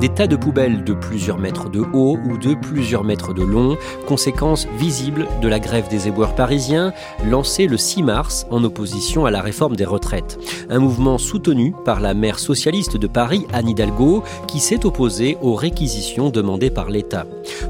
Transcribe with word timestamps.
Des 0.00 0.08
tas 0.08 0.26
de 0.26 0.36
poubelles 0.36 0.84
de 0.84 0.92
plusieurs 0.92 1.38
mètres 1.38 1.70
de 1.70 1.80
haut 1.92 2.18
ou 2.24 2.36
de 2.36 2.54
plusieurs 2.54 3.04
mètres 3.04 3.32
de 3.32 3.42
long, 3.42 3.76
conséquence 4.06 4.66
visible 4.78 5.26
de 5.40 5.48
la 5.48 5.60
grève 5.60 5.88
des 5.88 6.08
éboueurs 6.08 6.34
parisiens 6.34 6.92
lancée 7.28 7.66
le 7.66 7.76
6 7.76 8.02
mars 8.02 8.46
en 8.50 8.64
opposition 8.64 9.26
à 9.26 9.30
la 9.30 9.40
réforme 9.40 9.76
des 9.76 9.84
retraites. 9.84 10.38
Un 10.68 10.78
mouvement 10.78 11.18
soutenu 11.18 11.74
par 11.84 12.00
la 12.00 12.14
maire 12.14 12.38
socialiste 12.38 12.96
de 12.96 13.06
Paris, 13.06 13.46
Anne 13.52 13.68
Hidalgo, 13.68 14.22
qui 14.46 14.60
s'est 14.60 14.84
opposée 14.84 15.38
aux 15.42 15.54
réquisitions 15.54 16.30
demandées 16.30 16.70
par 16.70 16.90
l'État. 16.90 17.26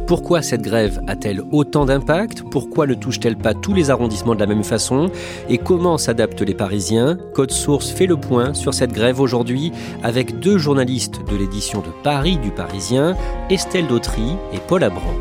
Pourquoi 0.06 0.42
cette 0.42 0.62
grève 0.62 1.00
a-t-elle 1.06 1.42
autant 1.52 1.84
d'impact? 1.84 2.42
Pourquoi 2.50 2.86
ne 2.86 2.94
touche-t-elle 2.94 3.36
pas 3.36 3.54
tous 3.54 3.74
les 3.74 3.90
arrondissements 3.90 4.34
de 4.34 4.40
la 4.40 4.46
même 4.46 4.64
façon? 4.64 5.10
Et 5.48 5.58
comment 5.58 5.98
s'adaptent 5.98 6.42
les 6.42 6.54
Parisiens? 6.54 7.18
Code 7.32 7.52
Source 7.52 7.90
fait 7.90 8.06
le 8.06 8.16
point 8.16 8.54
sur 8.54 8.74
cette 8.74 8.92
grève 8.92 9.20
aujourd'hui 9.20 9.72
avec 10.02 10.40
deux 10.40 10.58
journalistes 10.58 11.20
de 11.30 11.36
l'édition 11.36 11.80
de 11.80 11.90
Paris 12.02 12.23
du 12.24 12.50
Parisien, 12.50 13.16
Estelle 13.50 13.86
Dautry 13.86 14.36
et 14.54 14.58
Paul 14.66 14.82
Abran. 14.82 15.14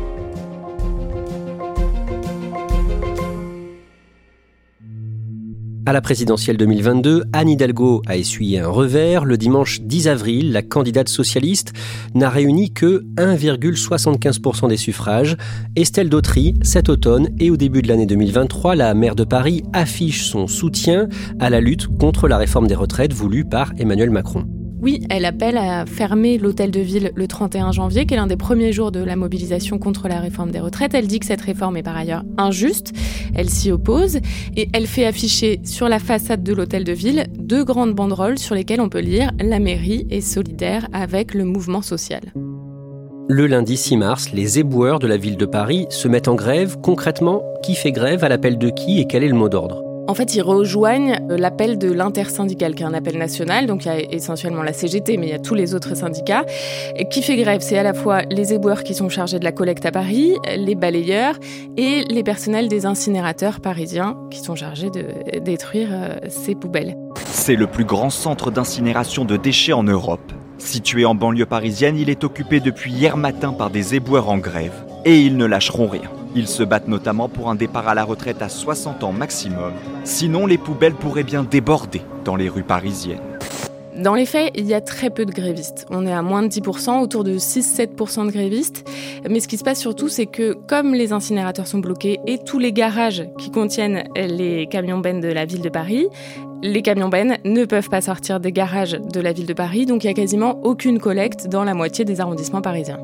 À 5.84 5.92
la 5.92 6.00
présidentielle 6.00 6.56
2022, 6.56 7.24
Anne 7.34 7.50
Hidalgo 7.50 8.00
a 8.06 8.16
essuyé 8.16 8.58
un 8.58 8.68
revers. 8.68 9.26
Le 9.26 9.36
dimanche 9.36 9.82
10 9.82 10.08
avril, 10.08 10.52
la 10.52 10.62
candidate 10.62 11.10
socialiste 11.10 11.74
n'a 12.14 12.30
réuni 12.30 12.72
que 12.72 13.04
1,75% 13.16 14.68
des 14.68 14.78
suffrages. 14.78 15.36
Estelle 15.76 16.08
Dautry, 16.08 16.54
cet 16.62 16.88
automne 16.88 17.28
et 17.38 17.50
au 17.50 17.58
début 17.58 17.82
de 17.82 17.88
l'année 17.88 18.06
2023, 18.06 18.76
la 18.76 18.94
maire 18.94 19.14
de 19.14 19.24
Paris 19.24 19.62
affiche 19.74 20.24
son 20.24 20.46
soutien 20.46 21.08
à 21.38 21.50
la 21.50 21.60
lutte 21.60 21.86
contre 21.98 22.28
la 22.28 22.38
réforme 22.38 22.66
des 22.66 22.74
retraites 22.74 23.12
voulue 23.12 23.44
par 23.44 23.74
Emmanuel 23.76 24.08
Macron. 24.08 24.46
Oui, 24.84 25.00
elle 25.08 25.24
appelle 25.24 25.56
à 25.56 25.86
fermer 25.86 26.36
l'hôtel 26.36 26.70
de 26.70 26.80
ville 26.80 27.10
le 27.14 27.26
31 27.26 27.72
janvier, 27.72 28.04
qui 28.04 28.12
est 28.12 28.18
l'un 28.18 28.26
des 28.26 28.36
premiers 28.36 28.70
jours 28.70 28.92
de 28.92 29.02
la 29.02 29.16
mobilisation 29.16 29.78
contre 29.78 30.08
la 30.08 30.20
réforme 30.20 30.50
des 30.50 30.60
retraites. 30.60 30.92
Elle 30.92 31.06
dit 31.06 31.20
que 31.20 31.24
cette 31.24 31.40
réforme 31.40 31.78
est 31.78 31.82
par 31.82 31.96
ailleurs 31.96 32.22
injuste, 32.36 32.92
elle 33.34 33.48
s'y 33.48 33.72
oppose, 33.72 34.18
et 34.58 34.68
elle 34.74 34.86
fait 34.86 35.06
afficher 35.06 35.62
sur 35.64 35.88
la 35.88 35.98
façade 35.98 36.42
de 36.42 36.52
l'hôtel 36.52 36.84
de 36.84 36.92
ville 36.92 37.24
deux 37.34 37.64
grandes 37.64 37.94
banderoles 37.94 38.38
sur 38.38 38.54
lesquelles 38.54 38.82
on 38.82 38.90
peut 38.90 39.00
lire 39.00 39.30
La 39.42 39.58
mairie 39.58 40.06
est 40.10 40.20
solidaire 40.20 40.86
avec 40.92 41.32
le 41.32 41.46
mouvement 41.46 41.80
social. 41.80 42.20
Le 43.30 43.46
lundi 43.46 43.78
6 43.78 43.96
mars, 43.96 44.32
les 44.34 44.58
éboueurs 44.58 44.98
de 44.98 45.06
la 45.06 45.16
ville 45.16 45.38
de 45.38 45.46
Paris 45.46 45.86
se 45.88 46.08
mettent 46.08 46.28
en 46.28 46.34
grève. 46.34 46.76
Concrètement, 46.82 47.42
qui 47.62 47.74
fait 47.74 47.90
grève 47.90 48.22
à 48.22 48.28
l'appel 48.28 48.58
de 48.58 48.68
qui 48.68 49.00
et 49.00 49.06
quel 49.06 49.24
est 49.24 49.28
le 49.28 49.34
mot 49.34 49.48
d'ordre? 49.48 49.93
En 50.06 50.14
fait, 50.14 50.34
ils 50.34 50.42
rejoignent 50.42 51.18
euh, 51.30 51.36
l'appel 51.36 51.78
de 51.78 51.90
l'intersyndical, 51.90 52.74
qui 52.74 52.82
est 52.82 52.86
un 52.86 52.94
appel 52.94 53.16
national. 53.18 53.66
Donc, 53.66 53.84
il 53.84 53.88
y 53.88 53.90
a 53.90 54.00
essentiellement 54.12 54.62
la 54.62 54.72
CGT, 54.72 55.16
mais 55.16 55.26
il 55.26 55.30
y 55.30 55.34
a 55.34 55.38
tous 55.38 55.54
les 55.54 55.74
autres 55.74 55.96
syndicats. 55.96 56.44
qui 57.10 57.22
fait 57.22 57.36
grève 57.36 57.60
C'est 57.60 57.78
à 57.78 57.82
la 57.82 57.94
fois 57.94 58.22
les 58.30 58.52
éboueurs 58.52 58.84
qui 58.84 58.94
sont 58.94 59.08
chargés 59.08 59.38
de 59.38 59.44
la 59.44 59.52
collecte 59.52 59.86
à 59.86 59.90
Paris, 59.90 60.34
les 60.56 60.74
balayeurs 60.74 61.36
et 61.76 62.04
les 62.04 62.22
personnels 62.22 62.68
des 62.68 62.86
incinérateurs 62.86 63.60
parisiens 63.60 64.16
qui 64.30 64.40
sont 64.40 64.54
chargés 64.54 64.90
de 64.90 65.38
détruire 65.40 65.88
euh, 65.92 66.16
ces 66.28 66.54
poubelles. 66.54 66.96
C'est 67.26 67.56
le 67.56 67.66
plus 67.66 67.84
grand 67.84 68.10
centre 68.10 68.50
d'incinération 68.50 69.24
de 69.24 69.36
déchets 69.36 69.72
en 69.72 69.84
Europe. 69.84 70.32
Situé 70.58 71.04
en 71.04 71.14
banlieue 71.14 71.46
parisienne, 71.46 71.96
il 71.96 72.10
est 72.10 72.24
occupé 72.24 72.60
depuis 72.60 72.92
hier 72.92 73.16
matin 73.16 73.52
par 73.52 73.70
des 73.70 73.94
éboueurs 73.94 74.28
en 74.28 74.38
grève. 74.38 74.84
Et 75.04 75.20
ils 75.20 75.36
ne 75.36 75.44
lâcheront 75.44 75.88
rien. 75.88 76.10
Ils 76.36 76.48
se 76.48 76.62
battent 76.62 76.88
notamment 76.88 77.28
pour 77.28 77.48
un 77.48 77.54
départ 77.54 77.86
à 77.86 77.94
la 77.94 78.02
retraite 78.02 78.42
à 78.42 78.48
60 78.48 79.04
ans 79.04 79.12
maximum. 79.12 79.72
Sinon, 80.02 80.46
les 80.46 80.58
poubelles 80.58 80.94
pourraient 80.94 81.22
bien 81.22 81.44
déborder 81.44 82.02
dans 82.24 82.34
les 82.34 82.48
rues 82.48 82.64
parisiennes. 82.64 83.20
Dans 83.96 84.14
les 84.14 84.26
faits, 84.26 84.50
il 84.56 84.66
y 84.66 84.74
a 84.74 84.80
très 84.80 85.08
peu 85.08 85.24
de 85.24 85.30
grévistes. 85.30 85.86
On 85.90 86.04
est 86.04 86.12
à 86.12 86.20
moins 86.20 86.42
de 86.42 86.48
10%, 86.48 87.00
autour 87.00 87.22
de 87.22 87.38
6-7% 87.38 88.26
de 88.26 88.32
grévistes. 88.32 88.84
Mais 89.30 89.38
ce 89.38 89.46
qui 89.46 89.56
se 89.56 89.62
passe 89.62 89.78
surtout, 89.78 90.08
c'est 90.08 90.26
que 90.26 90.54
comme 90.66 90.94
les 90.94 91.12
incinérateurs 91.12 91.68
sont 91.68 91.78
bloqués 91.78 92.18
et 92.26 92.38
tous 92.38 92.58
les 92.58 92.72
garages 92.72 93.24
qui 93.38 93.52
contiennent 93.52 94.02
les 94.16 94.66
camions 94.66 94.98
bennes 94.98 95.20
de 95.20 95.28
la 95.28 95.44
ville 95.44 95.62
de 95.62 95.68
Paris, 95.68 96.08
les 96.62 96.82
camions 96.82 97.08
bennes 97.08 97.38
ne 97.44 97.64
peuvent 97.66 97.88
pas 97.88 98.00
sortir 98.00 98.40
des 98.40 98.50
garages 98.50 98.98
de 98.98 99.20
la 99.20 99.32
ville 99.32 99.46
de 99.46 99.52
Paris, 99.52 99.86
donc 99.86 100.02
il 100.02 100.08
n'y 100.08 100.12
a 100.12 100.14
quasiment 100.14 100.58
aucune 100.64 100.98
collecte 100.98 101.46
dans 101.46 101.62
la 101.62 101.74
moitié 101.74 102.04
des 102.04 102.20
arrondissements 102.20 102.62
parisiens. 102.62 102.98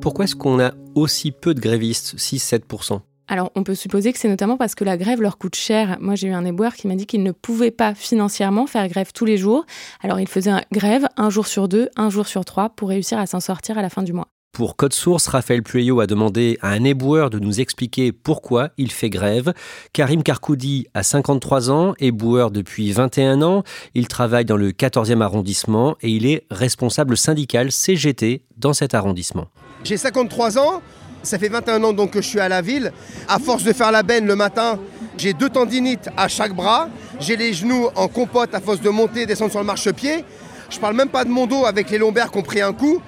Pourquoi 0.00 0.24
est-ce 0.24 0.34
qu'on 0.34 0.58
a 0.60 0.72
aussi 0.94 1.30
peu 1.30 1.54
de 1.54 1.60
grévistes, 1.60 2.16
6-7% 2.16 3.00
alors, 3.32 3.52
on 3.54 3.62
peut 3.62 3.76
supposer 3.76 4.12
que 4.12 4.18
c'est 4.18 4.28
notamment 4.28 4.56
parce 4.56 4.74
que 4.74 4.82
la 4.82 4.96
grève 4.96 5.22
leur 5.22 5.38
coûte 5.38 5.54
cher. 5.54 5.98
Moi, 6.00 6.16
j'ai 6.16 6.26
eu 6.26 6.32
un 6.32 6.44
éboueur 6.44 6.74
qui 6.74 6.88
m'a 6.88 6.96
dit 6.96 7.06
qu'il 7.06 7.22
ne 7.22 7.30
pouvait 7.30 7.70
pas 7.70 7.94
financièrement 7.94 8.66
faire 8.66 8.88
grève 8.88 9.12
tous 9.14 9.24
les 9.24 9.36
jours. 9.36 9.64
Alors, 10.02 10.18
il 10.18 10.26
faisait 10.26 10.50
grève 10.72 11.06
un 11.16 11.30
jour 11.30 11.46
sur 11.46 11.68
deux, 11.68 11.88
un 11.94 12.10
jour 12.10 12.26
sur 12.26 12.44
trois 12.44 12.70
pour 12.70 12.88
réussir 12.88 13.20
à 13.20 13.26
s'en 13.26 13.38
sortir 13.38 13.78
à 13.78 13.82
la 13.82 13.88
fin 13.88 14.02
du 14.02 14.12
mois. 14.12 14.26
Pour 14.52 14.74
Code 14.74 14.92
Source, 14.92 15.28
Raphaël 15.28 15.62
Pueyo 15.62 16.00
a 16.00 16.08
demandé 16.08 16.58
à 16.60 16.70
un 16.70 16.82
éboueur 16.82 17.30
de 17.30 17.38
nous 17.38 17.60
expliquer 17.60 18.10
pourquoi 18.10 18.70
il 18.76 18.90
fait 18.90 19.10
grève. 19.10 19.54
Karim 19.92 20.24
Karkoudi 20.24 20.88
a 20.92 21.04
53 21.04 21.70
ans, 21.70 21.94
éboueur 22.00 22.50
depuis 22.50 22.90
21 22.90 23.42
ans. 23.42 23.62
Il 23.94 24.08
travaille 24.08 24.44
dans 24.44 24.56
le 24.56 24.72
14e 24.72 25.20
arrondissement 25.20 25.96
et 26.02 26.08
il 26.08 26.26
est 26.26 26.46
responsable 26.50 27.16
syndical 27.16 27.70
CGT 27.70 28.42
dans 28.56 28.72
cet 28.72 28.94
arrondissement. 28.94 29.46
J'ai 29.82 29.96
53 29.96 30.58
ans, 30.58 30.82
ça 31.22 31.38
fait 31.38 31.48
21 31.48 31.82
ans 31.84 31.92
donc 31.92 32.10
que 32.12 32.20
je 32.20 32.28
suis 32.28 32.40
à 32.40 32.48
la 32.48 32.62
ville. 32.62 32.92
À 33.28 33.38
force 33.38 33.62
de 33.64 33.72
faire 33.72 33.92
la 33.92 34.02
benne 34.02 34.26
le 34.26 34.36
matin, 34.36 34.78
j'ai 35.16 35.32
deux 35.32 35.48
tendinites 35.48 36.08
à 36.16 36.28
chaque 36.28 36.54
bras. 36.54 36.88
J'ai 37.18 37.36
les 37.36 37.52
genoux 37.52 37.88
en 37.94 38.08
compote 38.08 38.54
à 38.54 38.60
force 38.60 38.80
de 38.80 38.90
monter 38.90 39.22
et 39.22 39.26
descendre 39.26 39.50
sur 39.50 39.60
le 39.60 39.66
marchepied. 39.66 40.24
Je 40.70 40.78
parle 40.78 40.96
même 40.96 41.08
pas 41.08 41.24
de 41.24 41.30
mon 41.30 41.46
dos 41.46 41.66
avec 41.66 41.90
les 41.90 41.98
lombaires 41.98 42.30
qui 42.30 42.38
ont 42.38 42.42
pris 42.42 42.60
un 42.60 42.72
coup. 42.72 43.00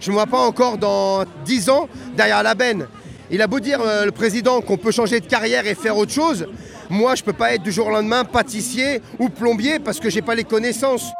Je 0.00 0.10
ne 0.10 0.14
me 0.16 0.20
vois 0.20 0.26
pas 0.26 0.38
encore 0.38 0.78
dans 0.78 1.24
10 1.44 1.70
ans 1.70 1.88
derrière 2.16 2.42
la 2.42 2.54
benne. 2.54 2.86
Il 3.30 3.42
a 3.42 3.46
beau 3.46 3.60
dire, 3.60 3.80
euh, 3.82 4.06
le 4.06 4.12
président, 4.12 4.60
qu'on 4.60 4.78
peut 4.78 4.92
changer 4.92 5.20
de 5.20 5.26
carrière 5.26 5.66
et 5.66 5.74
faire 5.74 5.96
autre 5.96 6.12
chose. 6.12 6.46
Moi, 6.88 7.14
je 7.14 7.22
ne 7.22 7.26
peux 7.26 7.32
pas 7.34 7.52
être 7.52 7.62
du 7.62 7.72
jour 7.72 7.88
au 7.88 7.90
lendemain 7.90 8.24
pâtissier 8.24 9.02
ou 9.18 9.28
plombier 9.28 9.78
parce 9.78 10.00
que 10.00 10.08
je 10.08 10.16
n'ai 10.16 10.22
pas 10.22 10.34
les 10.34 10.44
connaissances. 10.44 11.12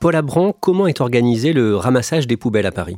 Paul 0.00 0.16
Abran, 0.16 0.52
comment 0.58 0.88
est 0.88 1.00
organisé 1.00 1.52
le 1.52 1.76
ramassage 1.76 2.26
des 2.26 2.36
poubelles 2.36 2.66
à 2.66 2.72
Paris? 2.72 2.96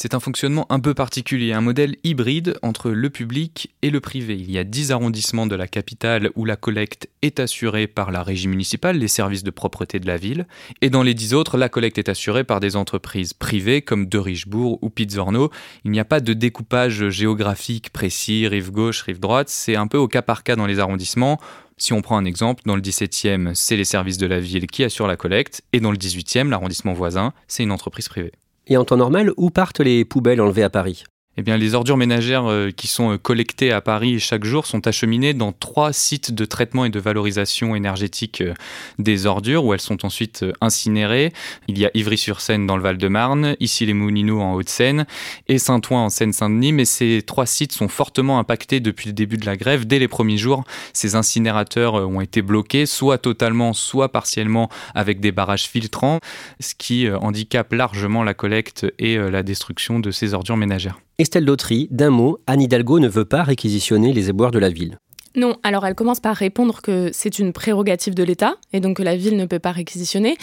C'est 0.00 0.14
un 0.14 0.20
fonctionnement 0.20 0.64
un 0.70 0.78
peu 0.78 0.94
particulier, 0.94 1.52
un 1.52 1.60
modèle 1.60 1.96
hybride 2.04 2.56
entre 2.62 2.90
le 2.90 3.10
public 3.10 3.74
et 3.82 3.90
le 3.90 3.98
privé. 3.98 4.36
Il 4.36 4.48
y 4.48 4.56
a 4.56 4.62
10 4.62 4.92
arrondissements 4.92 5.48
de 5.48 5.56
la 5.56 5.66
capitale 5.66 6.30
où 6.36 6.44
la 6.44 6.54
collecte 6.54 7.08
est 7.20 7.40
assurée 7.40 7.88
par 7.88 8.12
la 8.12 8.22
régie 8.22 8.46
municipale, 8.46 8.98
les 8.98 9.08
services 9.08 9.42
de 9.42 9.50
propreté 9.50 9.98
de 9.98 10.06
la 10.06 10.16
ville, 10.16 10.46
et 10.82 10.88
dans 10.88 11.02
les 11.02 11.14
10 11.14 11.34
autres, 11.34 11.56
la 11.56 11.68
collecte 11.68 11.98
est 11.98 12.08
assurée 12.08 12.44
par 12.44 12.60
des 12.60 12.76
entreprises 12.76 13.32
privées 13.32 13.82
comme 13.82 14.06
De 14.06 14.18
Richebourg 14.18 14.78
ou 14.82 14.88
Pizzorno. 14.88 15.50
Il 15.84 15.90
n'y 15.90 15.98
a 15.98 16.04
pas 16.04 16.20
de 16.20 16.32
découpage 16.32 17.08
géographique 17.08 17.90
précis, 17.90 18.46
rive 18.46 18.70
gauche, 18.70 19.02
rive 19.02 19.18
droite, 19.18 19.48
c'est 19.48 19.74
un 19.74 19.88
peu 19.88 19.98
au 19.98 20.06
cas 20.06 20.22
par 20.22 20.44
cas 20.44 20.54
dans 20.54 20.66
les 20.66 20.78
arrondissements. 20.78 21.40
Si 21.76 21.92
on 21.92 22.02
prend 22.02 22.18
un 22.18 22.24
exemple, 22.24 22.62
dans 22.66 22.76
le 22.76 22.82
17e, 22.82 23.52
c'est 23.54 23.76
les 23.76 23.84
services 23.84 24.18
de 24.18 24.28
la 24.28 24.38
ville 24.38 24.68
qui 24.68 24.84
assurent 24.84 25.08
la 25.08 25.16
collecte, 25.16 25.62
et 25.72 25.80
dans 25.80 25.90
le 25.90 25.98
18e, 25.98 26.50
l'arrondissement 26.50 26.92
voisin, 26.92 27.32
c'est 27.48 27.64
une 27.64 27.72
entreprise 27.72 28.08
privée. 28.08 28.30
Et 28.68 28.76
en 28.76 28.84
temps 28.84 28.98
normal, 28.98 29.32
où 29.38 29.50
partent 29.50 29.80
les 29.80 30.04
poubelles 30.04 30.40
enlevées 30.40 30.62
à 30.62 30.70
Paris? 30.70 31.04
Eh 31.38 31.42
bien, 31.42 31.56
les 31.56 31.76
ordures 31.76 31.96
ménagères 31.96 32.50
euh, 32.50 32.72
qui 32.72 32.88
sont 32.88 33.12
euh, 33.12 33.16
collectées 33.16 33.70
à 33.70 33.80
Paris 33.80 34.18
chaque 34.18 34.44
jour 34.44 34.66
sont 34.66 34.88
acheminées 34.88 35.34
dans 35.34 35.52
trois 35.52 35.92
sites 35.92 36.32
de 36.32 36.44
traitement 36.44 36.84
et 36.84 36.90
de 36.90 36.98
valorisation 36.98 37.76
énergétique 37.76 38.40
euh, 38.40 38.54
des 38.98 39.24
ordures 39.24 39.64
où 39.64 39.72
elles 39.72 39.80
sont 39.80 40.04
ensuite 40.04 40.44
incinérées. 40.60 41.32
Il 41.68 41.78
y 41.78 41.86
a 41.86 41.92
Ivry-sur-Seine 41.94 42.66
dans 42.66 42.76
le 42.76 42.82
Val-de-Marne, 42.82 43.54
ici 43.60 43.86
les 43.86 43.94
Moulineaux 43.94 44.40
en 44.40 44.54
Haute-Seine 44.54 45.06
et 45.46 45.58
Saint-Ouen 45.58 46.06
en 46.06 46.08
Seine-Saint-Denis. 46.08 46.72
Mais 46.72 46.84
ces 46.84 47.22
trois 47.24 47.46
sites 47.46 47.70
sont 47.70 47.86
fortement 47.86 48.40
impactés 48.40 48.80
depuis 48.80 49.06
le 49.06 49.12
début 49.12 49.36
de 49.36 49.46
la 49.46 49.56
grève. 49.56 49.86
Dès 49.86 50.00
les 50.00 50.08
premiers 50.08 50.38
jours, 50.38 50.64
ces 50.92 51.14
incinérateurs 51.14 51.94
ont 51.94 52.20
été 52.20 52.42
bloqués, 52.42 52.84
soit 52.84 53.18
totalement, 53.18 53.74
soit 53.74 54.08
partiellement 54.08 54.68
avec 54.96 55.20
des 55.20 55.30
barrages 55.30 55.68
filtrants, 55.68 56.18
ce 56.58 56.74
qui 56.74 57.08
handicape 57.08 57.72
largement 57.72 58.24
la 58.24 58.34
collecte 58.34 58.92
et 58.98 59.16
la 59.16 59.44
destruction 59.44 60.00
de 60.00 60.10
ces 60.10 60.34
ordures 60.34 60.56
ménagères. 60.56 60.98
Estelle 61.20 61.44
Dautry, 61.44 61.88
d'un 61.90 62.10
mot, 62.10 62.38
Anne 62.46 62.62
Hidalgo 62.62 63.00
ne 63.00 63.08
veut 63.08 63.24
pas 63.24 63.42
réquisitionner 63.42 64.12
les 64.12 64.28
éboueurs 64.28 64.52
de 64.52 64.60
la 64.60 64.70
ville. 64.70 64.98
Non, 65.34 65.56
alors 65.64 65.84
elle 65.84 65.96
commence 65.96 66.20
par 66.20 66.36
répondre 66.36 66.80
que 66.80 67.10
c'est 67.12 67.40
une 67.40 67.52
prérogative 67.52 68.14
de 68.14 68.22
l'État 68.22 68.54
et 68.72 68.78
donc 68.78 68.98
que 68.98 69.02
la 69.02 69.16
ville 69.16 69.36
ne 69.36 69.44
peut 69.44 69.58
pas 69.58 69.72
réquisitionner. 69.72 70.36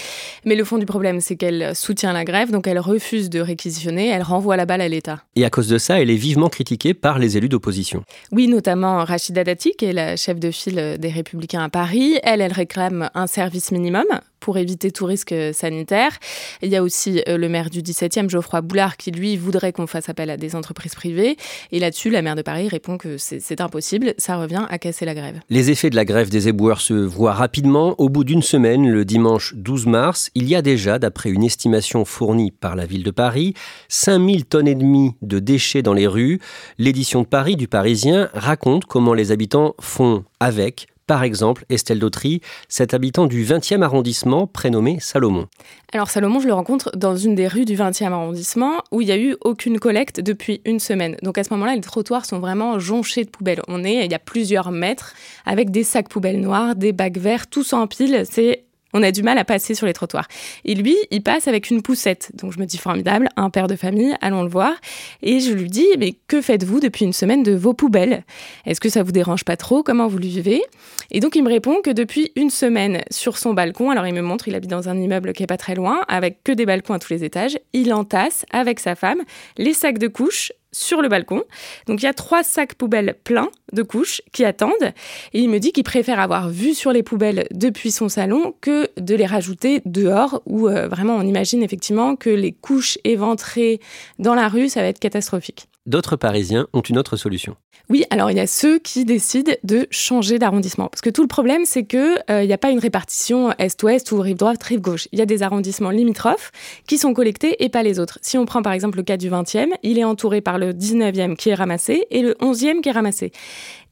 Mais 0.44 0.54
le 0.56 0.66
fond 0.66 0.78
du 0.78 0.86
problème, 0.86 1.22
c'est 1.22 1.38
qu'elle 1.38 1.74
soutient 1.78 2.12
la 2.12 2.26
grève, 2.26 2.52
donc 2.52 2.68
elle 2.68 2.80
refuse 2.80 3.30
de 3.30 3.40
réquisitionner, 3.40 4.10
elle 4.10 4.22
renvoie 4.22 4.58
la 4.58 4.66
balle 4.66 4.82
à 4.82 4.90
l'État. 4.90 5.24
Et 5.38 5.46
à 5.46 5.50
cause 5.50 5.70
de 5.70 5.78
ça, 5.78 6.02
elle 6.02 6.10
est 6.10 6.18
vivement 6.18 6.50
critiquée 6.50 6.94
par 6.94 7.20
les 7.20 7.38
élus 7.38 7.50
d'opposition. 7.50 8.04
Oui, 8.34 8.50
notamment 8.50 9.06
Rachida 9.06 9.46
Dati, 9.46 9.72
qui 9.78 9.86
est 9.86 9.94
la 9.94 10.18
chef 10.18 10.42
de 10.42 10.52
file 10.52 10.98
des 11.00 11.10
Républicains 11.10 11.64
à 11.64 11.70
Paris. 11.70 12.20
Elle, 12.22 12.42
elle 12.42 12.54
réclame 12.54 13.10
un 13.16 13.28
service 13.28 13.72
minimum 13.72 14.04
pour 14.46 14.60
éviter 14.60 14.92
tout 14.92 15.06
risque 15.06 15.34
sanitaire. 15.54 16.12
Il 16.62 16.70
y 16.70 16.76
a 16.76 16.84
aussi 16.84 17.24
euh, 17.28 17.36
le 17.36 17.50
maire 17.50 17.72
du 17.72 17.82
17e, 17.82 18.30
Geoffroy 18.30 18.62
Boulard, 18.62 18.96
qui 18.96 19.10
lui 19.10 19.38
voudrait 19.38 19.74
qu'on 19.74 19.88
fasse 19.88 20.08
appel 20.08 20.30
à 20.30 20.38
des 20.38 20.56
entreprises 20.56 20.94
privées. 20.94 21.36
Et 21.72 21.80
là-dessus, 21.80 22.12
la 22.12 22.22
maire 22.22 22.36
de 22.36 22.44
Paris 22.44 22.68
répond 22.68 23.00
que 23.00 23.18
c'est 23.18 23.60
impossible, 23.60 24.14
ça 24.20 24.38
revient 24.38 24.68
à 24.70 24.78
casser 24.78 25.04
la 25.04 25.16
grève. 25.16 25.40
Les 25.50 25.72
effets 25.72 25.90
de 25.90 25.96
la 25.96 26.06
grève 26.06 26.30
des 26.30 26.48
éboueurs 26.48 26.80
se 26.80 26.94
voient 26.94 27.34
rapidement. 27.34 27.96
Au 28.00 28.08
bout 28.08 28.24
d'une 28.24 28.44
semaine, 28.44 28.88
le 28.88 29.04
dimanche 29.04 29.56
12 29.56 29.88
mars, 29.88 30.30
il 30.36 30.48
y 30.48 30.54
a 30.54 30.62
déjà, 30.62 31.00
d'après 31.00 31.32
une 31.32 31.44
estimation 31.44 32.06
fournie 32.06 32.52
par 32.52 32.76
la 32.76 32.86
ville 32.86 33.04
de 33.04 33.10
Paris, 33.10 33.56
5000 33.90 34.46
tonnes 34.46 34.68
et 34.68 34.76
demie 34.76 35.16
de 35.24 35.40
déchets 35.40 35.82
dans 35.82 35.94
les 35.94 36.06
rues. 36.06 36.40
L'édition 36.78 37.24
de 37.24 37.28
Paris 37.28 37.56
du 37.56 37.68
Parisien 37.68 38.30
raconte 38.36 38.86
comment 38.86 39.16
les 39.16 39.32
habitants 39.32 39.74
font 39.82 40.24
avec 40.40 40.86
par 41.08 41.24
exemple, 41.24 41.66
Estelle 41.70 42.00
Dautry, 42.00 42.42
cet 42.68 42.94
habitant 42.94 43.28
du 43.28 43.46
20e 43.46 43.82
arrondissement 43.82 44.48
prénommé 44.48 44.98
Salomon. 45.00 45.48
Alors 45.94 46.10
Salomon, 46.10 46.40
je 46.40 46.48
le 46.48 46.54
rencontre 46.54 46.92
dans 46.96 47.16
une 47.16 47.36
des 47.36 47.48
rues 47.48 47.66
du 47.66 47.76
20e 47.76 48.12
arrondissement 48.12 48.82
où 48.92 49.02
il 49.02 49.06
n'y 49.06 49.12
a 49.12 49.18
eu 49.18 49.36
aucune 49.42 49.80
collecte 49.80 50.20
depuis 50.20 50.62
une 50.66 50.80
semaine. 50.80 51.16
Donc 51.22 51.38
à 51.38 51.44
ce 51.44 51.54
moment-là, 51.54 51.76
les 51.76 51.82
trottoirs 51.82 52.26
sont 52.26 52.40
vraiment 52.40 52.80
jonchés 52.80 53.24
de 53.24 53.30
poubelles. 53.30 53.62
On 53.68 53.84
est, 53.84 54.06
il 54.06 54.12
y 54.12 54.16
a 54.16 54.20
plusieurs 54.20 54.72
mètres 54.72 55.14
avec 55.46 55.70
des 55.70 55.84
sacs 55.84 56.10
poubelles 56.10 56.42
noirs, 56.42 56.76
des 56.76 56.92
bacs 56.92 57.18
verts, 57.18 57.48
tous 57.48 57.74
en. 57.74 57.88
C'est 58.30 58.65
on 58.96 59.04
a 59.04 59.12
du 59.12 59.24
mal 59.24 59.38
à 59.38 59.44
passer 59.44 59.76
sur 59.76 59.86
les 59.86 59.94
trottoirs. 59.94 60.28
Et 60.64 60.74
lui, 60.74 60.96
il 61.12 61.22
passe 61.22 61.50
avec 61.50 61.70
une 61.70 61.82
poussette. 61.82 62.32
Donc 62.34 62.54
je 62.54 62.60
me 62.60 62.66
dis 62.66 62.78
formidable, 62.78 63.28
un 63.36 63.50
père 63.50 63.68
de 63.68 63.76
famille, 63.76 64.16
allons 64.22 64.42
le 64.42 64.50
voir. 64.50 64.72
Et 65.22 65.42
je 65.42 65.52
lui 65.52 65.70
dis, 65.70 65.86
mais 66.00 66.14
que 66.28 66.42
faites-vous 66.42 66.80
depuis 66.80 67.04
une 67.04 67.14
semaine 67.14 67.44
de 67.44 67.54
vos 67.54 67.74
poubelles? 67.74 68.24
Est-ce 68.66 68.80
que 68.80 68.88
ça 68.88 69.04
vous 69.04 69.12
dérange 69.12 69.44
pas 69.44 69.58
trop? 69.58 69.84
Comment 69.84 70.08
vous 70.08 70.18
le 70.18 70.28
vivez? 70.28 70.64
Et 71.12 71.20
donc 71.20 71.36
il 71.36 71.44
me 71.44 71.50
répond 71.50 71.82
que 71.84 71.90
depuis 71.90 72.32
une 72.38 72.50
semaine, 72.50 73.02
sur 73.12 73.38
son 73.38 73.54
balcon, 73.54 73.90
alors 73.90 74.08
il 74.08 74.14
me 74.14 74.22
montre, 74.22 74.48
il 74.48 74.56
habite 74.56 74.70
dans 74.70 74.88
un 74.88 74.98
immeuble 74.98 75.34
qui 75.34 75.44
est 75.44 75.48
pas 75.48 75.58
très 75.58 75.76
loin, 75.76 76.02
avec 76.08 76.42
que 76.46 76.54
des 76.54 76.66
balcons 76.66 76.94
à 76.94 77.00
tous 77.00 77.12
les 77.12 77.26
étages, 77.26 77.60
il 77.74 77.94
entasse 77.94 78.46
avec 78.52 78.80
sa 78.80 78.96
femme 78.96 79.22
les 79.58 79.74
sacs 79.74 79.98
de 79.98 80.08
couches 80.08 80.54
sur 80.76 81.02
le 81.02 81.08
balcon. 81.08 81.44
Donc 81.88 82.02
il 82.02 82.06
y 82.06 82.10
a 82.10 82.14
trois 82.14 82.44
sacs 82.44 82.76
poubelles 82.76 83.16
pleins 83.24 83.50
de 83.72 83.82
couches 83.82 84.22
qui 84.34 84.44
attendent. 84.44 84.94
Et 85.34 85.40
il 85.40 85.50
me 85.50 85.60
dit 85.60 85.72
qu'il 85.72 85.86
préfère 85.86 86.20
avoir 86.20 86.50
vu 86.50 86.74
sur 86.74 86.92
les 86.92 87.02
poubelles 87.02 87.48
depuis 87.52 87.92
son 87.92 88.10
salon 88.10 88.54
que 88.60 88.90
de 88.98 89.16
les 89.16 89.26
rajouter 89.26 89.82
dehors, 89.86 90.42
où 90.46 90.68
euh, 90.68 90.90
vraiment 90.90 91.16
on 91.16 91.22
imagine 91.22 91.64
effectivement 91.64 92.18
que 92.18 92.30
les 92.30 92.52
couches 92.52 92.98
éventrées 93.06 93.80
dans 94.20 94.36
la 94.36 94.50
rue, 94.50 94.68
ça 94.68 94.82
va 94.82 94.88
être 94.88 95.00
catastrophique. 95.00 95.68
D'autres 95.86 96.16
Parisiens 96.16 96.68
ont 96.74 96.82
une 96.82 96.98
autre 96.98 97.16
solution. 97.16 97.56
Oui, 97.90 98.06
alors 98.10 98.32
il 98.32 98.38
y 98.38 98.40
a 98.40 98.48
ceux 98.48 98.80
qui 98.80 99.06
décident 99.06 99.52
de 99.64 99.86
changer 99.92 100.40
d'arrondissement. 100.40 100.88
Parce 100.88 101.02
que 101.02 101.12
tout 101.12 101.22
le 101.22 101.28
problème, 101.28 101.66
c'est 101.66 101.86
qu'il 101.86 102.24
euh, 102.32 102.44
n'y 102.44 102.54
a 102.54 102.58
pas 102.58 102.72
une 102.72 102.80
répartition 102.80 103.52
est-ouest 103.60 104.12
ou 104.12 104.20
rive 104.20 104.38
droite, 104.38 104.64
rive 104.64 104.82
gauche. 104.82 105.08
Il 105.12 105.20
y 105.20 105.22
a 105.22 105.28
des 105.28 105.44
arrondissements 105.44 105.92
limitrophes 105.92 106.52
qui 106.88 106.98
sont 106.98 107.14
collectés 107.14 107.64
et 107.64 107.70
pas 107.70 107.84
les 107.84 108.00
autres. 108.00 108.18
Si 108.24 108.40
on 108.40 108.46
prend 108.46 108.64
par 108.64 108.74
exemple 108.74 108.98
le 108.98 109.04
cas 109.04 109.18
du 109.18 109.30
20e, 109.30 109.68
il 109.84 110.00
est 110.00 110.04
entouré 110.04 110.42
par 110.42 110.58
le 110.58 110.74
19e 110.74 111.36
qui 111.36 111.50
est 111.50 111.56
ramassé 111.56 112.08
et 112.10 112.24
le 112.24 112.34
11e 112.42 112.82
qui 112.82 112.90
est 112.90 112.94
ramassé. 112.94 113.32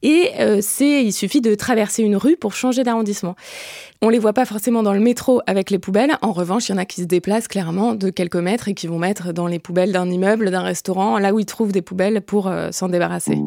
Et 0.02 0.32
euh, 0.38 0.60
il 0.80 1.12
suffit 1.12 1.40
de 1.40 1.54
traverser 1.54 2.02
une 2.02 2.16
rue 2.16 2.36
pour 2.36 2.52
changer 2.52 2.82
d'arrondissement. 2.82 3.36
On 4.02 4.10
les 4.10 4.18
voit 4.18 4.34
pas 4.34 4.44
forcément 4.44 4.82
dans 4.82 4.92
le 4.92 5.00
métro 5.00 5.40
avec 5.46 5.70
les 5.70 5.78
poubelles. 5.78 6.18
En 6.20 6.32
revanche, 6.32 6.68
il 6.68 6.72
y 6.72 6.74
en 6.74 6.78
a 6.78 6.84
qui 6.84 7.00
se 7.00 7.06
déplacent 7.06 7.48
clairement 7.48 7.94
de 7.94 8.10
quelques 8.10 8.36
mètres 8.36 8.68
et 8.68 8.74
qui 8.74 8.86
vont 8.86 8.98
mettre 8.98 9.32
dans 9.32 9.46
les 9.46 9.58
poubelles 9.58 9.92
d'un 9.92 10.10
immeuble, 10.10 10.50
d'un 10.50 10.60
restaurant, 10.60 11.18
là 11.18 11.32
où 11.32 11.38
ils 11.38 11.46
trouvent 11.46 11.72
des 11.72 11.80
poubelles 11.84 12.20
pour 12.20 12.48
euh, 12.48 12.70
s'en 12.72 12.88
débarrasser. 12.88 13.38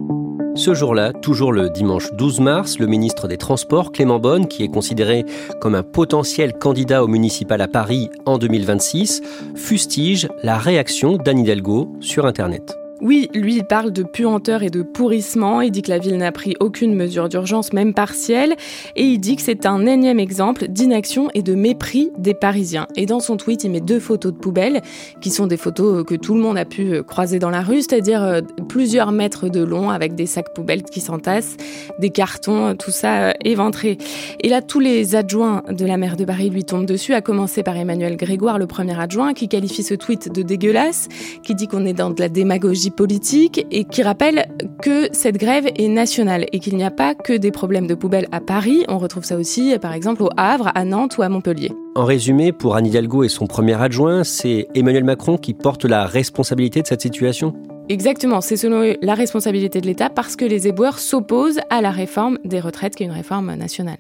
Ce 0.56 0.74
jour-là, 0.74 1.14
toujours 1.14 1.52
le 1.52 1.70
dimanche 1.70 2.12
12 2.14 2.40
mars, 2.40 2.80
le 2.80 2.88
ministre 2.88 3.28
des 3.28 3.38
Transports, 3.38 3.92
Clément 3.92 4.18
Bonne, 4.18 4.48
qui 4.48 4.64
est 4.64 4.70
considéré 4.70 5.24
comme 5.62 5.76
un 5.76 5.84
potentiel 5.84 6.54
candidat 6.54 7.04
au 7.04 7.08
municipal 7.08 7.62
à 7.62 7.68
Paris 7.68 8.10
en 8.26 8.40
2026, 8.40 9.22
fustige 9.56 10.28
la 10.42 10.58
réaction 10.58 11.18
d'Anne 11.18 11.40
Hidalgo 11.40 11.90
sur 12.00 12.26
Internet. 12.26 12.76
Oui, 13.00 13.30
lui, 13.36 13.58
il 13.58 13.64
parle 13.64 13.92
de 13.92 14.02
puanteur 14.02 14.64
et 14.64 14.72
de 14.72 14.82
pourrissement. 14.82 15.62
Il 15.62 15.70
dit 15.70 15.84
que 15.84 15.90
la 15.92 16.00
ville 16.00 16.18
n'a 16.18 16.32
pris 16.32 16.56
aucune 16.60 16.96
mesure 16.96 17.30
d'urgence, 17.30 17.72
même 17.72 17.94
partielle. 17.94 18.56
Et 18.96 19.04
il 19.04 19.20
dit 19.20 19.36
que 19.36 19.44
c'est 19.44 19.68
un 19.68 19.86
énième 19.86 20.20
exemple 20.20 20.68
d'inaction 20.68 21.30
et 21.36 21.44
de 21.44 21.54
mépris 21.54 22.12
des 22.18 22.34
Parisiens. 22.34 22.88
Et 22.96 23.06
dans 23.06 23.20
son 23.20 23.38
tweet, 23.38 23.64
il 23.64 23.72
met 23.72 23.82
deux 23.82 24.00
photos 24.00 24.34
de 24.34 24.38
poubelles, 24.40 24.82
qui 25.22 25.30
sont 25.30 25.46
des 25.46 25.58
photos 25.58 26.04
que 26.06 26.16
tout 26.16 26.34
le 26.34 26.42
monde 26.42 26.58
a 26.58 26.66
pu 26.66 26.94
euh, 26.94 27.04
croiser 27.04 27.38
dans 27.38 27.52
la 27.52 27.62
rue, 27.62 27.82
c'est-à-dire 27.82 28.24
euh, 28.24 28.42
plusieurs 28.68 29.12
mètres 29.12 29.48
de 29.48 29.64
long 29.64 29.92
avec 29.92 30.16
des 30.16 30.26
sacs 30.26 30.54
poubelles 30.56 30.82
qui 30.82 31.00
s'entassent, 31.00 31.56
des 32.00 32.10
cartons, 32.10 32.76
tout 32.76 32.92
ça 32.92 33.28
euh, 33.28 33.32
éventré. 33.44 34.00
Et 34.40 34.50
là, 34.50 34.64
tous 34.64 34.80
les 34.80 35.16
adjoints 35.16 35.62
de 35.70 35.86
la 35.86 35.98
maire 35.98 36.18
de 36.18 36.26
Paris 36.26 36.50
lui 36.50 36.64
tombent 36.64 36.88
dessus, 36.88 37.14
à 37.14 37.22
commencer 37.22 37.62
par 37.62 37.78
Emmanuel 37.78 38.18
Grégoire, 38.18 38.58
le 38.58 38.66
premier 38.66 39.00
adjoint, 39.00 39.36
qui 39.36 39.48
qualifie 39.48 39.84
ce 39.84 39.94
tweet 39.94 40.34
de 40.34 40.42
dégueulasse, 40.42 41.10
qui 41.44 41.54
dit 41.54 41.68
qu'on 41.68 41.86
est 41.86 41.94
dans 41.94 42.10
de 42.10 42.20
la 42.20 42.30
démagogie 42.30 42.87
politique 42.92 43.66
et 43.72 43.84
qui 43.84 44.04
rappelle 44.04 44.48
que 44.82 45.10
cette 45.12 45.38
grève 45.38 45.68
est 45.76 45.88
nationale 45.88 46.46
et 46.52 46.60
qu'il 46.60 46.76
n'y 46.76 46.84
a 46.84 46.92
pas 46.92 47.16
que 47.16 47.34
des 47.34 47.52
problèmes 47.52 47.88
de 47.88 47.96
poubelles 47.96 48.28
à 48.32 48.40
Paris. 48.40 48.86
On 48.88 48.98
retrouve 48.98 49.24
ça 49.24 49.38
aussi, 49.38 49.78
par 49.80 49.94
exemple, 49.94 50.24
au 50.24 50.30
Havre, 50.38 50.72
à 50.76 50.86
Nantes 50.86 51.18
ou 51.18 51.22
à 51.22 51.30
Montpellier. 51.30 51.72
En 51.96 52.06
résumé, 52.06 52.52
pour 52.52 52.76
Anne 52.76 52.86
Hidalgo 52.86 53.24
et 53.24 53.30
son 53.30 53.48
premier 53.48 53.82
adjoint, 53.82 54.24
c'est 54.24 54.68
Emmanuel 54.76 55.04
Macron 55.04 55.38
qui 55.38 55.54
porte 55.54 55.86
la 55.86 56.06
responsabilité 56.06 56.82
de 56.82 56.88
cette 56.88 57.02
situation 57.02 57.54
Exactement, 57.90 58.42
c'est 58.42 58.58
selon 58.58 58.96
la 59.02 59.14
responsabilité 59.14 59.80
de 59.80 59.86
l'État 59.86 60.10
parce 60.10 60.36
que 60.36 60.44
les 60.44 60.68
éboueurs 60.68 61.00
s'opposent 61.00 61.62
à 61.70 61.82
la 61.82 61.92
réforme 61.92 62.38
des 62.44 62.60
retraites, 62.60 62.96
qui 62.96 63.04
est 63.04 63.06
une 63.06 63.14
réforme 63.14 63.56
nationale. 63.56 63.98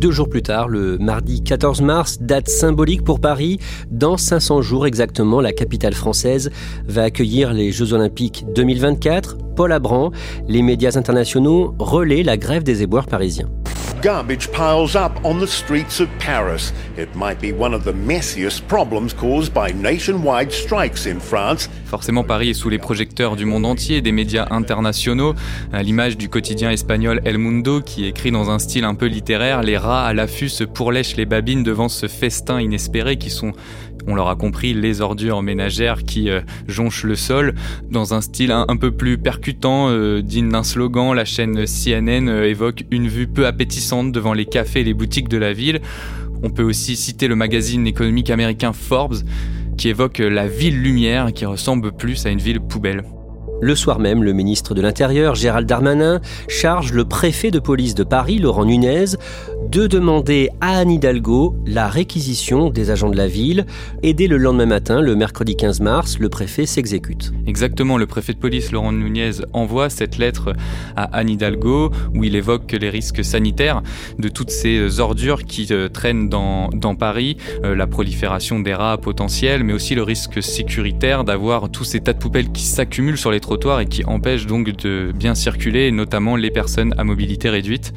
Deux 0.00 0.12
jours 0.12 0.30
plus 0.30 0.40
tard, 0.40 0.68
le 0.68 0.96
mardi 0.96 1.42
14 1.42 1.82
mars, 1.82 2.22
date 2.22 2.48
symbolique 2.48 3.04
pour 3.04 3.20
Paris, 3.20 3.58
dans 3.90 4.16
500 4.16 4.62
jours 4.62 4.86
exactement, 4.86 5.42
la 5.42 5.52
capitale 5.52 5.92
française 5.92 6.50
va 6.86 7.02
accueillir 7.02 7.52
les 7.52 7.70
Jeux 7.70 7.92
Olympiques 7.92 8.46
2024. 8.54 9.36
Paul 9.54 9.72
Abran, 9.72 10.10
les 10.48 10.62
médias 10.62 10.96
internationaux 10.96 11.74
relaient 11.78 12.22
la 12.22 12.38
grève 12.38 12.62
des 12.62 12.82
éboueurs 12.82 13.08
parisiens. 13.08 13.50
Garbage 14.02 14.50
piles 14.50 14.96
up 14.96 15.12
on 15.24 15.40
the 15.40 15.46
streets 15.46 16.00
of 16.00 16.08
Paris. 16.18 16.72
It 16.96 17.14
might 17.14 17.38
be 17.38 17.52
one 17.52 17.74
of 17.74 17.84
the 17.84 17.92
messiest 17.92 18.66
problems 18.66 19.12
caused 19.12 19.52
by 19.52 19.74
nationwide 19.74 20.50
strikes 20.52 21.04
in 21.04 21.20
France. 21.20 21.68
Forcément, 21.84 22.24
Paris 22.24 22.48
est 22.48 22.54
sous 22.54 22.70
les 22.70 22.78
projecteurs 22.78 23.36
du 23.36 23.44
monde 23.44 23.66
entier, 23.66 24.00
des 24.00 24.12
médias 24.12 24.46
internationaux, 24.50 25.34
à 25.70 25.82
l'image 25.82 26.16
du 26.16 26.30
quotidien 26.30 26.70
espagnol 26.70 27.20
El 27.26 27.36
Mundo 27.36 27.82
qui 27.82 28.06
écrit 28.06 28.30
dans 28.30 28.48
un 28.48 28.58
style 28.58 28.84
un 28.84 28.94
peu 28.94 29.04
littéraire 29.04 29.62
Les 29.62 29.76
rats 29.76 30.06
à 30.06 30.14
l'affût 30.14 30.48
se 30.48 30.64
pourlèchent 30.64 31.16
les 31.16 31.26
babines 31.26 31.62
devant 31.62 31.90
ce 31.90 32.08
festin 32.08 32.58
inespéré 32.58 33.18
qui 33.18 33.28
sont 33.28 33.52
on 34.06 34.14
l'aura 34.14 34.36
compris, 34.36 34.74
les 34.74 35.00
ordures 35.00 35.42
ménagères 35.42 36.04
qui 36.04 36.30
euh, 36.30 36.40
jonchent 36.68 37.04
le 37.04 37.16
sol. 37.16 37.54
Dans 37.90 38.14
un 38.14 38.20
style 38.20 38.52
un, 38.52 38.76
peu 38.76 38.90
plus 38.90 39.18
percutant, 39.18 39.88
euh, 39.88 40.22
digne 40.22 40.50
d'un 40.50 40.62
slogan, 40.62 41.14
la 41.14 41.24
chaîne 41.24 41.64
CNN 41.66 42.28
euh, 42.28 42.48
évoque 42.48 42.84
une 42.90 43.08
vue 43.08 43.26
peu 43.26 43.46
appétissante 43.46 44.12
devant 44.12 44.32
les 44.32 44.46
cafés 44.46 44.80
et 44.80 44.84
les 44.84 44.94
boutiques 44.94 45.28
de 45.28 45.38
la 45.38 45.52
ville. 45.52 45.80
On 46.42 46.50
peut 46.50 46.62
aussi 46.62 46.96
citer 46.96 47.28
le 47.28 47.36
magazine 47.36 47.86
économique 47.86 48.30
américain 48.30 48.72
Forbes 48.72 49.18
qui 49.76 49.88
évoque 49.88 50.18
la 50.18 50.46
ville 50.46 50.80
lumière 50.80 51.32
qui 51.32 51.46
ressemble 51.46 51.92
plus 51.92 52.26
à 52.26 52.30
une 52.30 52.38
ville 52.38 52.60
poubelle. 52.60 53.04
Le 53.62 53.74
soir 53.74 53.98
même, 53.98 54.24
le 54.24 54.32
ministre 54.32 54.74
de 54.74 54.80
l'Intérieur, 54.80 55.34
Gérald 55.34 55.68
Darmanin, 55.68 56.22
charge 56.48 56.94
le 56.94 57.04
préfet 57.04 57.50
de 57.50 57.58
police 57.58 57.94
de 57.94 58.04
Paris, 58.04 58.38
Laurent 58.38 58.64
Nunez, 58.64 59.16
de 59.70 59.86
demander 59.86 60.48
à 60.60 60.78
Anne 60.78 60.90
Hidalgo 60.90 61.54
la 61.64 61.86
réquisition 61.86 62.70
des 62.70 62.90
agents 62.90 63.08
de 63.08 63.16
la 63.16 63.28
ville. 63.28 63.66
Et 64.02 64.14
dès 64.14 64.26
le 64.26 64.36
lendemain 64.36 64.66
matin, 64.66 65.00
le 65.00 65.14
mercredi 65.14 65.54
15 65.54 65.80
mars, 65.80 66.18
le 66.18 66.28
préfet 66.28 66.66
s'exécute. 66.66 67.32
Exactement, 67.46 67.96
le 67.96 68.06
préfet 68.06 68.32
de 68.32 68.38
police, 68.38 68.72
Laurent 68.72 68.90
Nunez, 68.90 69.30
envoie 69.52 69.88
cette 69.88 70.18
lettre 70.18 70.54
à 70.96 71.04
Anne 71.16 71.30
Hidalgo 71.30 71.92
où 72.14 72.24
il 72.24 72.34
évoque 72.34 72.72
les 72.72 72.90
risques 72.90 73.24
sanitaires 73.24 73.82
de 74.18 74.28
toutes 74.28 74.50
ces 74.50 74.98
ordures 74.98 75.44
qui 75.44 75.68
euh, 75.70 75.88
traînent 75.88 76.28
dans, 76.28 76.68
dans 76.70 76.96
Paris, 76.96 77.36
euh, 77.64 77.76
la 77.76 77.86
prolifération 77.86 78.58
des 78.58 78.74
rats 78.74 78.98
potentiels, 78.98 79.62
mais 79.62 79.72
aussi 79.72 79.94
le 79.94 80.02
risque 80.02 80.42
sécuritaire 80.42 81.22
d'avoir 81.22 81.70
tous 81.70 81.84
ces 81.84 82.00
tas 82.00 82.12
de 82.12 82.18
poubelles 82.18 82.50
qui 82.50 82.64
s'accumulent 82.64 83.18
sur 83.18 83.30
les 83.30 83.40
et 83.80 83.86
qui 83.86 84.04
empêche 84.04 84.46
donc 84.46 84.70
de 84.76 85.12
bien 85.14 85.34
circuler, 85.34 85.90
notamment 85.90 86.36
les 86.36 86.50
personnes 86.50 86.94
à 86.98 87.04
mobilité 87.04 87.50
réduite. 87.50 87.92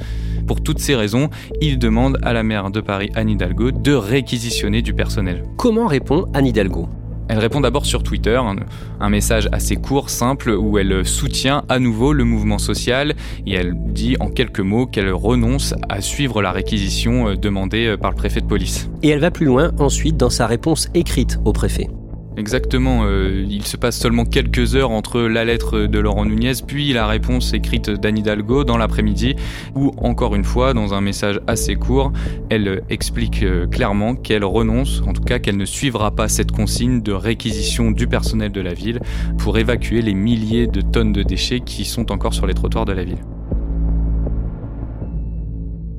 Pour 0.47 0.61
toutes 0.61 0.79
ces 0.79 0.95
raisons, 0.95 1.29
il 1.63 1.79
demande 1.79 2.19
à 2.23 2.33
la 2.33 2.43
maire 2.43 2.69
de 2.69 2.81
Paris, 2.81 3.09
Anne 3.15 3.29
Hidalgo, 3.29 3.71
de 3.71 3.93
réquisitionner 3.93 4.81
du 4.81 4.93
personnel. 4.93 5.43
Comment 5.57 5.87
répond 5.87 6.25
Anne 6.33 6.45
Hidalgo? 6.45 6.89
Elle 7.29 7.39
répond 7.39 7.61
d'abord 7.61 7.85
sur 7.85 8.03
Twitter, 8.03 8.39
un, 8.99 9.09
message 9.09 9.47
assez 9.53 9.77
court, 9.77 10.09
simple, 10.09 10.49
où 10.51 10.77
elle 10.77 11.05
soutient 11.05 11.63
à 11.69 11.79
nouveau 11.79 12.11
le 12.11 12.25
mouvement 12.25 12.57
social 12.57 13.13
et 13.47 13.53
elle 13.53 13.73
dit 13.77 14.17
en 14.19 14.27
quelques 14.27 14.59
mots 14.59 14.85
qu'elle 14.85 15.11
renonce 15.11 15.73
à 15.87 16.01
suivre 16.01 16.41
la 16.41 16.51
réquisition 16.51 17.29
euh, 17.29 17.35
demandée 17.35 17.87
euh, 17.87 17.97
par 17.97 18.11
le 18.11 18.17
préfet 18.17 18.41
de 18.41 18.45
police. 18.45 18.89
Et 19.01 19.09
elle 19.09 19.19
va 19.19 19.31
plus 19.31 19.45
loin 19.45 19.71
ensuite 19.79 20.17
dans 20.17 20.29
sa 20.29 20.47
réponse 20.47 20.89
écrite 20.93 21.39
au 21.45 21.53
préfet. 21.53 21.87
Exactement, 22.35 23.03
euh, 23.03 23.45
il 23.47 23.63
se 23.63 23.77
passe 23.77 23.97
seulement 23.97 24.25
quelques 24.25 24.75
heures 24.75 24.89
entre 24.89 25.21
la 25.21 25.45
lettre 25.45 25.81
de 25.81 25.99
Laurent 25.99 26.25
Nunez 26.25 26.53
puis 26.65 26.91
la 26.91 27.05
réponse 27.05 27.53
écrite 27.53 27.91
d'Anne 27.91 28.17
Hidalgo 28.17 28.63
dans 28.63 28.77
l'après-midi, 28.77 29.35
où 29.75 29.91
encore 29.97 30.33
une 30.33 30.43
fois, 30.43 30.73
dans 30.73 30.95
un 30.95 31.01
message 31.01 31.39
assez 31.45 31.75
court, 31.75 32.11
elle 32.49 32.81
explique 32.89 33.43
euh, 33.43 33.67
clairement 33.67 34.15
qu'elle 34.15 34.43
renonce, 34.43 35.03
en 35.05 35.13
tout 35.13 35.21
cas 35.21 35.37
qu'elle 35.37 35.57
ne 35.57 35.65
suivra 35.65 36.09
pas 36.09 36.27
cette 36.27 36.51
consigne 36.51 37.03
de 37.03 37.13
réquisition 37.13 37.91
du 37.91 38.07
personnel 38.07 38.51
de 38.51 38.61
la 38.61 38.73
ville 38.73 38.99
pour 39.37 39.59
évacuer 39.59 40.01
les 40.01 40.15
milliers 40.15 40.65
de 40.65 40.81
tonnes 40.81 41.13
de 41.13 41.21
déchets 41.21 41.59
qui 41.59 41.85
sont 41.85 42.11
encore 42.11 42.33
sur 42.33 42.47
les 42.47 42.55
trottoirs 42.55 42.85
de 42.85 42.93
la 42.93 43.03
ville. 43.03 43.19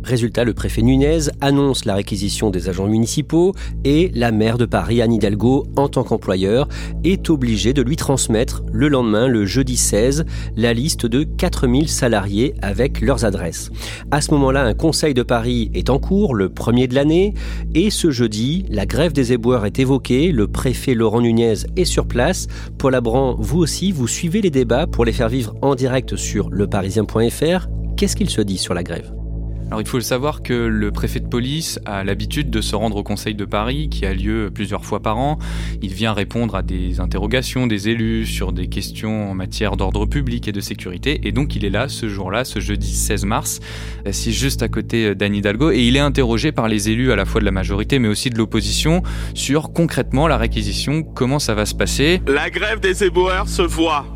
Résultat, 0.04 0.44
le 0.44 0.52
préfet 0.52 0.82
Nunez 0.82 1.30
annonce 1.40 1.86
la 1.86 1.94
réquisition 1.94 2.50
des 2.50 2.68
agents 2.68 2.86
municipaux 2.86 3.54
et 3.84 4.10
la 4.14 4.32
maire 4.32 4.58
de 4.58 4.66
Paris, 4.66 5.00
Anne 5.00 5.14
Hidalgo, 5.14 5.66
en 5.76 5.88
tant 5.88 6.04
qu'employeur, 6.04 6.68
est 7.04 7.30
obligée 7.30 7.72
de 7.72 7.80
lui 7.80 7.96
transmettre 7.96 8.62
le 8.70 8.88
lendemain, 8.88 9.28
le 9.28 9.46
jeudi 9.46 9.78
16, 9.78 10.26
la 10.56 10.74
liste 10.74 11.06
de 11.06 11.22
4000 11.22 11.88
salariés 11.88 12.54
avec 12.60 13.00
leurs 13.00 13.24
adresses. 13.24 13.70
À 14.10 14.20
ce 14.20 14.32
moment-là, 14.32 14.64
un 14.64 14.74
conseil 14.74 15.14
de 15.14 15.22
Paris 15.22 15.70
est 15.72 15.88
en 15.88 15.98
cours, 15.98 16.34
le 16.34 16.50
premier 16.50 16.86
de 16.86 16.94
l'année, 16.94 17.32
et 17.74 17.88
ce 17.88 18.10
jeudi, 18.10 18.66
la 18.68 18.84
grève 18.84 19.14
des 19.14 19.32
éboueurs 19.32 19.64
est 19.64 19.78
évoquée, 19.78 20.32
le 20.32 20.48
préfet 20.48 20.92
Laurent 20.92 21.22
Nunez 21.22 21.54
est 21.76 21.86
sur 21.86 22.06
place. 22.06 22.46
Paul 22.76 22.94
Abran, 22.94 23.36
vous 23.38 23.60
aussi, 23.60 23.90
vous 23.90 24.06
suivez 24.06 24.42
les 24.42 24.50
débats 24.50 24.86
pour 24.86 25.06
les 25.06 25.12
faire 25.12 25.30
vivre 25.30 25.54
en 25.62 25.74
direct 25.74 26.16
sur 26.16 26.50
leparisien.fr. 26.50 27.68
Qu'est-ce 27.96 28.16
qu'il 28.16 28.28
se 28.28 28.42
dit 28.42 28.58
sur 28.58 28.74
la 28.74 28.82
grève? 28.82 29.23
Alors 29.68 29.80
il 29.80 29.86
faut 29.86 29.96
le 29.96 30.02
savoir 30.02 30.42
que 30.42 30.52
le 30.52 30.90
préfet 30.90 31.20
de 31.20 31.26
police 31.26 31.80
a 31.84 32.04
l'habitude 32.04 32.50
de 32.50 32.60
se 32.60 32.76
rendre 32.76 32.96
au 32.96 33.02
Conseil 33.02 33.34
de 33.34 33.44
Paris, 33.44 33.88
qui 33.88 34.06
a 34.06 34.14
lieu 34.14 34.50
plusieurs 34.54 34.84
fois 34.84 35.00
par 35.00 35.18
an. 35.18 35.38
Il 35.82 35.92
vient 35.92 36.12
répondre 36.12 36.54
à 36.54 36.62
des 36.62 37.00
interrogations 37.00 37.66
des 37.66 37.88
élus 37.88 38.26
sur 38.26 38.52
des 38.52 38.68
questions 38.68 39.30
en 39.30 39.34
matière 39.34 39.76
d'ordre 39.76 40.06
public 40.06 40.46
et 40.48 40.52
de 40.52 40.60
sécurité. 40.60 41.20
Et 41.24 41.32
donc 41.32 41.56
il 41.56 41.64
est 41.64 41.70
là 41.70 41.88
ce 41.88 42.08
jour-là, 42.08 42.44
ce 42.44 42.60
jeudi 42.60 42.92
16 42.92 43.24
mars, 43.24 43.60
assis 44.04 44.32
juste 44.32 44.62
à 44.62 44.68
côté 44.68 45.14
d'Anne 45.14 45.34
Hidalgo. 45.34 45.70
Et 45.70 45.80
il 45.80 45.96
est 45.96 46.00
interrogé 46.00 46.52
par 46.52 46.68
les 46.68 46.90
élus 46.90 47.10
à 47.10 47.16
la 47.16 47.24
fois 47.24 47.40
de 47.40 47.46
la 47.46 47.50
majorité 47.50 47.98
mais 47.98 48.08
aussi 48.08 48.30
de 48.30 48.38
l'opposition 48.38 49.02
sur 49.34 49.72
concrètement 49.72 50.28
la 50.28 50.36
réquisition, 50.36 51.02
comment 51.02 51.38
ça 51.38 51.54
va 51.54 51.66
se 51.66 51.74
passer? 51.74 52.20
La 52.26 52.50
grève 52.50 52.80
des 52.80 53.04
éboueurs 53.04 53.48
se 53.48 53.62
voit, 53.62 54.06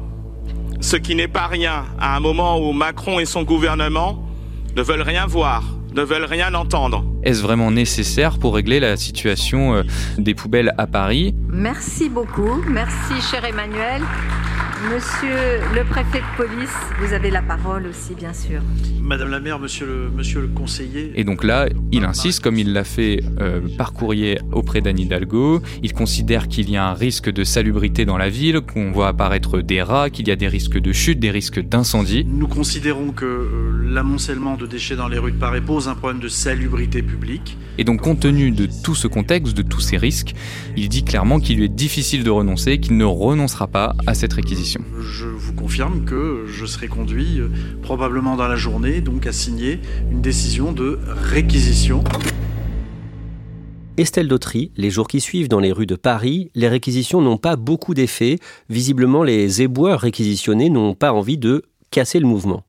ce 0.81 0.97
qui 0.97 1.14
n'est 1.14 1.28
pas 1.28 1.47
rien 1.47 1.85
à 1.99 2.17
un 2.17 2.21
moment 2.21 2.59
où 2.61 2.73
Macron 2.73 3.19
et 3.19 3.25
son 3.25 3.43
gouvernement 3.43 4.27
ne 4.78 4.82
veulent 4.85 5.02
rien 5.02 5.26
voir, 5.26 5.64
ne 5.92 6.02
veulent 6.02 6.25
rien 6.25 6.54
entendre. 6.54 7.02
Est-ce 7.28 7.42
vraiment 7.42 7.70
nécessaire 7.70 8.38
pour 8.38 8.54
régler 8.54 8.80
la 8.80 8.97
situation 8.97 9.75
euh, 9.75 9.82
des 10.16 10.32
poubelles 10.32 10.73
à 10.78 10.87
Paris? 10.87 11.35
Merci 11.50 12.08
beaucoup, 12.08 12.62
merci 12.66 13.20
cher 13.20 13.44
Emmanuel. 13.44 14.00
Monsieur 14.94 15.61
le 15.75 15.85
préfet 15.85 16.20
de 16.20 16.37
police, 16.37 16.70
vous 17.00 17.12
avez 17.12 17.30
la 17.30 17.42
parole 17.42 17.87
aussi, 17.88 18.14
bien 18.14 18.32
sûr. 18.32 18.61
Madame 19.02 19.30
la 19.30 19.40
maire, 19.40 19.58
monsieur 19.58 19.87
le, 19.87 20.08
monsieur 20.08 20.40
le 20.40 20.47
conseiller. 20.47 21.12
Et 21.16 21.25
donc 21.25 21.42
là, 21.42 21.68
il 21.90 22.04
insiste, 22.04 22.40
comme 22.40 22.58
il 22.58 22.73
l'a 22.73 22.85
fait 22.85 23.25
euh, 23.40 23.61
par 23.76 23.92
courrier 23.92 24.38
auprès 24.52 24.80
d'Anne 24.80 25.00
Hidalgo. 25.00 25.62
Il 25.82 25.92
considère 25.94 26.47
qu'il 26.47 26.70
y 26.70 26.76
a 26.76 26.87
un 26.87 26.94
risque 26.94 27.28
de 27.28 27.42
salubrité 27.42 28.04
dans 28.04 28.18
la 28.18 28.28
ville, 28.28 28.61
qu'on 28.61 28.92
voit 28.92 29.08
apparaître 29.08 29.61
des 29.61 29.82
rats, 29.82 30.11
qu'il 30.11 30.28
y 30.28 30.30
a 30.30 30.37
des 30.37 30.47
risques 30.47 30.78
de 30.78 30.92
chute, 30.92 31.18
des 31.18 31.32
risques 31.32 31.61
d'incendie. 31.61 32.25
Nous 32.25 32.49
considérons 32.49 33.11
que 33.11 33.25
euh, 33.25 33.82
l'amoncellement 33.82 34.56
de 34.56 34.66
déchets 34.66 34.97
dans 34.97 35.08
les 35.08 35.18
rues 35.18 35.32
de 35.32 35.38
Paris 35.38 35.61
pose 35.61 35.88
un 35.88 35.97
problème 35.97 36.20
de 36.20 36.28
salubrité 36.28 37.02
publique. 37.02 37.18
Et 37.79 37.85
donc, 37.85 38.01
compte 38.01 38.21
tenu 38.21 38.51
de 38.51 38.69
tout 38.83 38.95
ce 38.95 39.07
contexte, 39.07 39.57
de 39.57 39.63
tous 39.63 39.81
ces 39.81 39.97
risques, 39.97 40.35
il 40.77 40.89
dit 40.89 41.05
clairement 41.05 41.41
qu'il 41.41 41.59
lui 41.59 41.65
est 41.67 41.69
difficile 41.69 42.25
de 42.25 42.31
renoncer, 42.31 42.79
qu'il 42.81 42.97
ne 42.97 43.05
renoncera 43.05 43.67
pas 43.67 43.95
à 44.07 44.15
cette 44.15 44.33
réquisition. 44.33 44.81
Je 45.01 45.27
vous 45.27 45.53
confirme 45.53 46.05
que 46.05 46.45
je 46.47 46.67
serai 46.67 46.89
conduit 46.89 47.39
euh, 47.39 47.49
probablement 47.83 48.37
dans 48.37 48.49
la 48.49 48.57
journée 48.57 49.01
donc 49.01 49.27
à 49.27 49.33
signer 49.33 49.81
une 50.11 50.21
décision 50.21 50.73
de 50.73 50.99
réquisition. 51.07 52.03
Estelle 53.97 54.29
Dautry, 54.29 54.71
les 54.77 54.91
jours 54.91 55.09
qui 55.09 55.21
suivent 55.21 55.49
dans 55.49 55.59
les 55.59 55.73
rues 55.73 55.87
de 55.87 55.97
Paris, 55.97 56.51
les 56.55 56.69
réquisitions 56.69 57.21
n'ont 57.21 57.37
pas 57.37 57.57
beaucoup 57.57 57.95
d'effet. 57.95 58.39
Visiblement, 58.69 59.25
les 59.25 59.61
éboueurs 59.63 60.01
réquisitionnés 60.01 60.71
n'ont 60.71 60.95
pas 60.95 61.13
envie 61.13 61.37
de 61.37 61.65
casser 61.91 62.21
le 62.21 62.27
mouvement. 62.27 62.63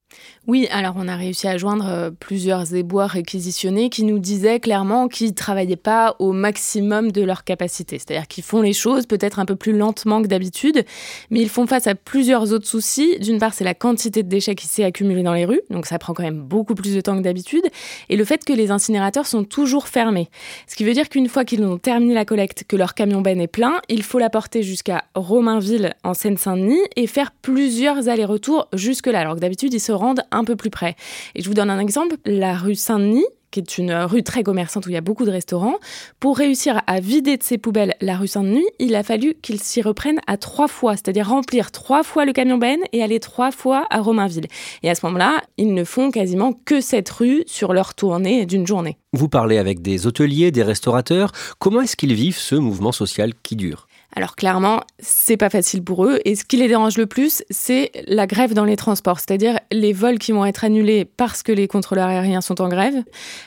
Oui, 0.49 0.67
alors 0.71 0.95
on 0.97 1.07
a 1.07 1.15
réussi 1.15 1.47
à 1.47 1.59
joindre 1.59 1.85
euh, 1.87 2.09
plusieurs 2.09 2.73
éboueurs 2.73 3.11
réquisitionnés 3.11 3.91
qui 3.91 4.03
nous 4.03 4.17
disaient 4.17 4.59
clairement 4.59 5.07
qu'ils 5.07 5.27
ne 5.27 5.33
travaillaient 5.33 5.75
pas 5.75 6.15
au 6.17 6.31
maximum 6.31 7.11
de 7.11 7.21
leur 7.21 7.43
capacité. 7.43 7.99
C'est-à-dire 7.99 8.27
qu'ils 8.27 8.43
font 8.43 8.61
les 8.61 8.73
choses 8.73 9.05
peut-être 9.05 9.37
un 9.37 9.45
peu 9.45 9.55
plus 9.55 9.77
lentement 9.77 10.23
que 10.23 10.27
d'habitude, 10.27 10.85
mais 11.29 11.39
ils 11.39 11.49
font 11.49 11.67
face 11.67 11.85
à 11.85 11.93
plusieurs 11.93 12.51
autres 12.51 12.65
soucis. 12.65 13.19
D'une 13.19 13.37
part, 13.37 13.53
c'est 13.53 13.63
la 13.63 13.75
quantité 13.75 14.23
de 14.23 14.27
déchets 14.27 14.55
qui 14.55 14.65
s'est 14.65 14.83
accumulée 14.83 15.21
dans 15.21 15.35
les 15.35 15.45
rues, 15.45 15.61
donc 15.69 15.85
ça 15.85 15.99
prend 15.99 16.15
quand 16.15 16.23
même 16.23 16.41
beaucoup 16.41 16.73
plus 16.73 16.95
de 16.95 17.01
temps 17.01 17.15
que 17.15 17.21
d'habitude, 17.21 17.67
et 18.09 18.17
le 18.17 18.25
fait 18.25 18.43
que 18.43 18.53
les 18.53 18.71
incinérateurs 18.71 19.27
sont 19.27 19.43
toujours 19.43 19.87
fermés. 19.87 20.31
Ce 20.65 20.75
qui 20.75 20.83
veut 20.83 20.93
dire 20.93 21.09
qu'une 21.09 21.29
fois 21.29 21.45
qu'ils 21.45 21.63
ont 21.63 21.77
terminé 21.77 22.15
la 22.15 22.25
collecte, 22.25 22.63
que 22.67 22.75
leur 22.75 22.95
camion 22.95 23.21
ben 23.21 23.39
est 23.39 23.45
plein, 23.45 23.81
il 23.87 24.01
faut 24.01 24.17
la 24.17 24.31
porter 24.31 24.63
jusqu'à 24.63 25.03
Romainville 25.13 25.93
en 26.03 26.15
Seine-Saint-Denis 26.15 26.81
et 26.95 27.05
faire 27.05 27.33
plusieurs 27.39 28.09
allers-retours 28.09 28.67
jusque-là, 28.73 29.19
alors 29.19 29.35
que 29.35 29.41
d'habitude 29.41 29.75
ils 29.75 29.79
se 29.79 29.91
rendent 29.91 30.23
un 30.31 30.38
peu 30.43 30.55
plus 30.55 30.69
près. 30.69 30.95
Et 31.35 31.41
je 31.41 31.47
vous 31.47 31.53
donne 31.53 31.69
un 31.69 31.79
exemple, 31.79 32.15
la 32.25 32.57
rue 32.57 32.75
Saint-Denis, 32.75 33.25
qui 33.51 33.59
est 33.59 33.77
une 33.77 33.93
rue 33.93 34.23
très 34.23 34.43
commerçante 34.43 34.85
où 34.85 34.89
il 34.89 34.93
y 34.93 34.97
a 34.97 35.01
beaucoup 35.01 35.25
de 35.25 35.31
restaurants. 35.31 35.77
Pour 36.19 36.37
réussir 36.37 36.81
à 36.87 36.99
vider 36.99 37.37
de 37.37 37.43
ses 37.43 37.57
poubelles 37.57 37.95
la 38.01 38.15
rue 38.15 38.27
Saint-Denis, 38.27 38.65
il 38.79 38.95
a 38.95 39.03
fallu 39.03 39.35
qu'ils 39.41 39.59
s'y 39.59 39.81
reprennent 39.81 40.19
à 40.27 40.37
trois 40.37 40.67
fois, 40.67 40.95
c'est-à-dire 40.95 41.27
remplir 41.27 41.71
trois 41.71 42.03
fois 42.03 42.25
le 42.25 42.33
camion 42.33 42.57
Ben 42.57 42.79
et 42.93 43.01
aller 43.01 43.19
trois 43.19 43.51
fois 43.51 43.87
à 43.89 44.01
Romainville. 44.01 44.47
Et 44.83 44.89
à 44.89 44.95
ce 44.95 45.05
moment-là, 45.07 45.41
ils 45.57 45.73
ne 45.73 45.83
font 45.83 46.11
quasiment 46.11 46.53
que 46.53 46.81
cette 46.81 47.09
rue 47.09 47.43
sur 47.47 47.73
leur 47.73 47.95
tournée 47.95 48.45
d'une 48.45 48.67
journée. 48.67 48.97
Vous 49.13 49.29
parlez 49.29 49.57
avec 49.57 49.81
des 49.81 50.05
hôteliers, 50.05 50.51
des 50.51 50.63
restaurateurs. 50.63 51.31
Comment 51.57 51.81
est-ce 51.81 51.95
qu'ils 51.95 52.13
vivent 52.13 52.37
ce 52.37 52.55
mouvement 52.55 52.91
social 52.91 53.33
qui 53.41 53.55
dure? 53.55 53.87
Alors 54.19 54.35
clairement, 54.35 54.81
c'est 54.99 55.37
pas 55.37 55.49
facile 55.49 55.81
pour 55.81 56.03
eux. 56.03 56.19
Et 56.25 56.35
ce 56.35 56.43
qui 56.43 56.57
les 56.57 56.67
dérange 56.67 56.97
le 56.97 57.05
plus, 57.05 57.41
c'est 57.49 57.89
la 58.05 58.27
grève 58.27 58.53
dans 58.53 58.65
les 58.65 58.75
transports, 58.75 59.17
c'est-à-dire 59.17 59.57
les 59.71 59.93
vols 59.93 60.19
qui 60.19 60.33
vont 60.33 60.45
être 60.45 60.65
annulés 60.65 61.05
parce 61.05 61.41
que 61.41 61.53
les 61.53 61.69
contrôleurs 61.69 62.09
aériens 62.09 62.41
sont 62.41 62.59
en 62.59 62.67
grève, 62.67 63.01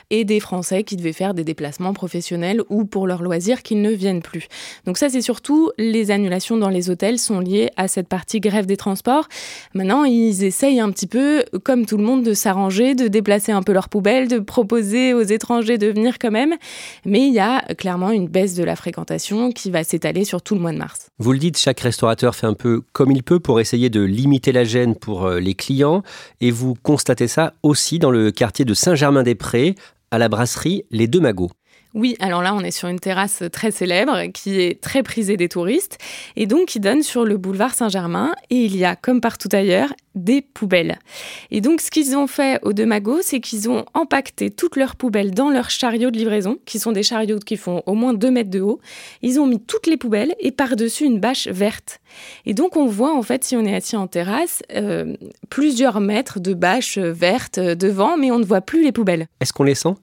et 0.09 0.25
des 0.25 0.39
Français 0.39 0.83
qui 0.83 0.95
devaient 0.95 1.13
faire 1.13 1.35
des 1.35 1.43
déplacements 1.43 1.93
professionnels 1.93 2.63
ou 2.69 2.85
pour 2.85 3.05
leur 3.05 3.21
loisir 3.21 3.61
qui 3.61 3.75
ne 3.75 3.91
viennent 3.91 4.23
plus. 4.23 4.47
Donc 4.87 4.97
ça, 4.97 5.09
c'est 5.09 5.21
surtout 5.21 5.69
les 5.77 6.09
annulations 6.09 6.57
dans 6.57 6.69
les 6.69 6.89
hôtels 6.89 7.19
sont 7.19 7.39
liées 7.39 7.69
à 7.77 7.87
cette 7.87 8.07
partie 8.07 8.39
grève 8.39 8.65
des 8.65 8.77
transports. 8.77 9.27
Maintenant, 9.75 10.05
ils 10.05 10.43
essayent 10.43 10.79
un 10.79 10.89
petit 10.89 11.05
peu, 11.05 11.43
comme 11.63 11.85
tout 11.85 11.97
le 11.97 12.03
monde, 12.03 12.23
de 12.23 12.33
s'arranger, 12.33 12.95
de 12.95 13.07
déplacer 13.07 13.51
un 13.51 13.61
peu 13.61 13.73
leurs 13.73 13.89
poubelles, 13.89 14.27
de 14.27 14.39
proposer 14.39 15.13
aux 15.13 15.21
étrangers 15.21 15.77
de 15.77 15.85
venir 15.85 16.17
quand 16.17 16.31
même, 16.31 16.55
mais 17.05 17.27
il 17.27 17.33
y 17.33 17.39
a 17.39 17.61
clairement 17.77 18.09
une 18.09 18.27
baisse 18.27 18.55
de 18.55 18.63
la 18.63 18.75
fréquentation 18.75 19.51
qui 19.51 19.69
va 19.69 19.83
s'étaler 19.83 20.25
sur 20.25 20.41
tout 20.41 20.55
le 20.55 20.62
mois 20.63 20.73
de 20.73 20.77
mars. 20.77 21.09
Vous 21.19 21.31
le 21.31 21.37
dites, 21.37 21.57
chaque 21.57 21.79
restaurateur 21.79 22.35
fait 22.35 22.47
un 22.47 22.55
peu 22.55 22.81
comme 22.91 23.11
il 23.11 23.21
peut 23.21 23.39
pour 23.39 23.59
essayer 23.59 23.89
de 23.89 24.01
limiter 24.01 24.51
la 24.51 24.63
gêne 24.63 24.95
pour 24.95 25.25
euh, 25.25 25.39
les 25.39 25.53
clients, 25.53 26.01
et 26.41 26.49
vous 26.49 26.73
constatez 26.81 27.27
ça 27.27 27.53
aussi 27.61 27.99
dans 27.99 28.11
le 28.11 28.31
quartier 28.31 28.65
de 28.65 28.73
Saint-Germain-des-Prés, 28.73 29.75
à 30.09 30.17
la 30.17 30.29
brasserie 30.29 30.83
Les 30.91 31.07
Deux 31.07 31.19
Magots. 31.19 31.51
Oui, 31.93 32.15
alors 32.19 32.41
là, 32.41 32.55
on 32.55 32.61
est 32.61 32.71
sur 32.71 32.87
une 32.87 32.99
terrasse 32.99 33.43
très 33.51 33.69
célèbre 33.69 34.25
qui 34.33 34.59
est 34.59 34.81
très 34.81 35.03
prisée 35.03 35.37
des 35.37 35.47
touristes 35.47 35.99
et 36.35 36.47
donc 36.47 36.65
qui 36.65 36.79
donne 36.79 37.03
sur 37.03 37.23
le 37.23 37.37
boulevard 37.37 37.75
Saint-Germain. 37.75 38.33
Et 38.49 38.65
il 38.65 38.75
y 38.75 38.83
a, 38.83 38.95
comme 38.95 39.21
partout 39.21 39.49
ailleurs, 39.51 39.93
des 40.15 40.41
poubelles. 40.41 40.97
Et 41.51 41.61
donc, 41.61 41.81
ce 41.81 41.91
qu'ils 41.91 42.17
ont 42.17 42.25
fait 42.25 42.59
aux 42.63 42.73
deux 42.73 42.87
magots, 42.87 43.21
c'est 43.21 43.39
qu'ils 43.39 43.69
ont 43.69 43.85
empaqueté 43.93 44.49
toutes 44.49 44.75
leurs 44.75 44.95
poubelles 44.95 45.31
dans 45.31 45.51
leurs 45.51 45.69
chariots 45.69 46.09
de 46.09 46.17
livraison, 46.17 46.57
qui 46.65 46.79
sont 46.79 46.93
des 46.93 47.03
chariots 47.03 47.39
qui 47.39 47.57
font 47.57 47.83
au 47.85 47.93
moins 47.93 48.13
2 48.13 48.31
mètres 48.31 48.49
de 48.49 48.61
haut. 48.61 48.79
Ils 49.21 49.39
ont 49.39 49.45
mis 49.45 49.59
toutes 49.59 49.85
les 49.85 49.97
poubelles 49.97 50.33
et 50.39 50.51
par-dessus 50.51 51.05
une 51.05 51.19
bâche 51.19 51.47
verte. 51.47 51.99
Et 52.47 52.55
donc, 52.55 52.75
on 52.75 52.87
voit, 52.87 53.15
en 53.15 53.21
fait, 53.21 53.43
si 53.43 53.55
on 53.55 53.65
est 53.65 53.75
assis 53.75 53.95
en 53.95 54.07
terrasse, 54.07 54.63
euh, 54.73 55.15
plusieurs 55.49 55.99
mètres 55.99 56.39
de 56.39 56.55
bâches 56.55 56.97
vertes 56.97 57.59
devant, 57.59 58.17
mais 58.17 58.31
on 58.31 58.39
ne 58.39 58.45
voit 58.45 58.61
plus 58.61 58.83
les 58.83 58.91
poubelles. 58.91 59.27
Est-ce 59.39 59.53
qu'on 59.53 59.63
les 59.63 59.75
sent? 59.75 59.93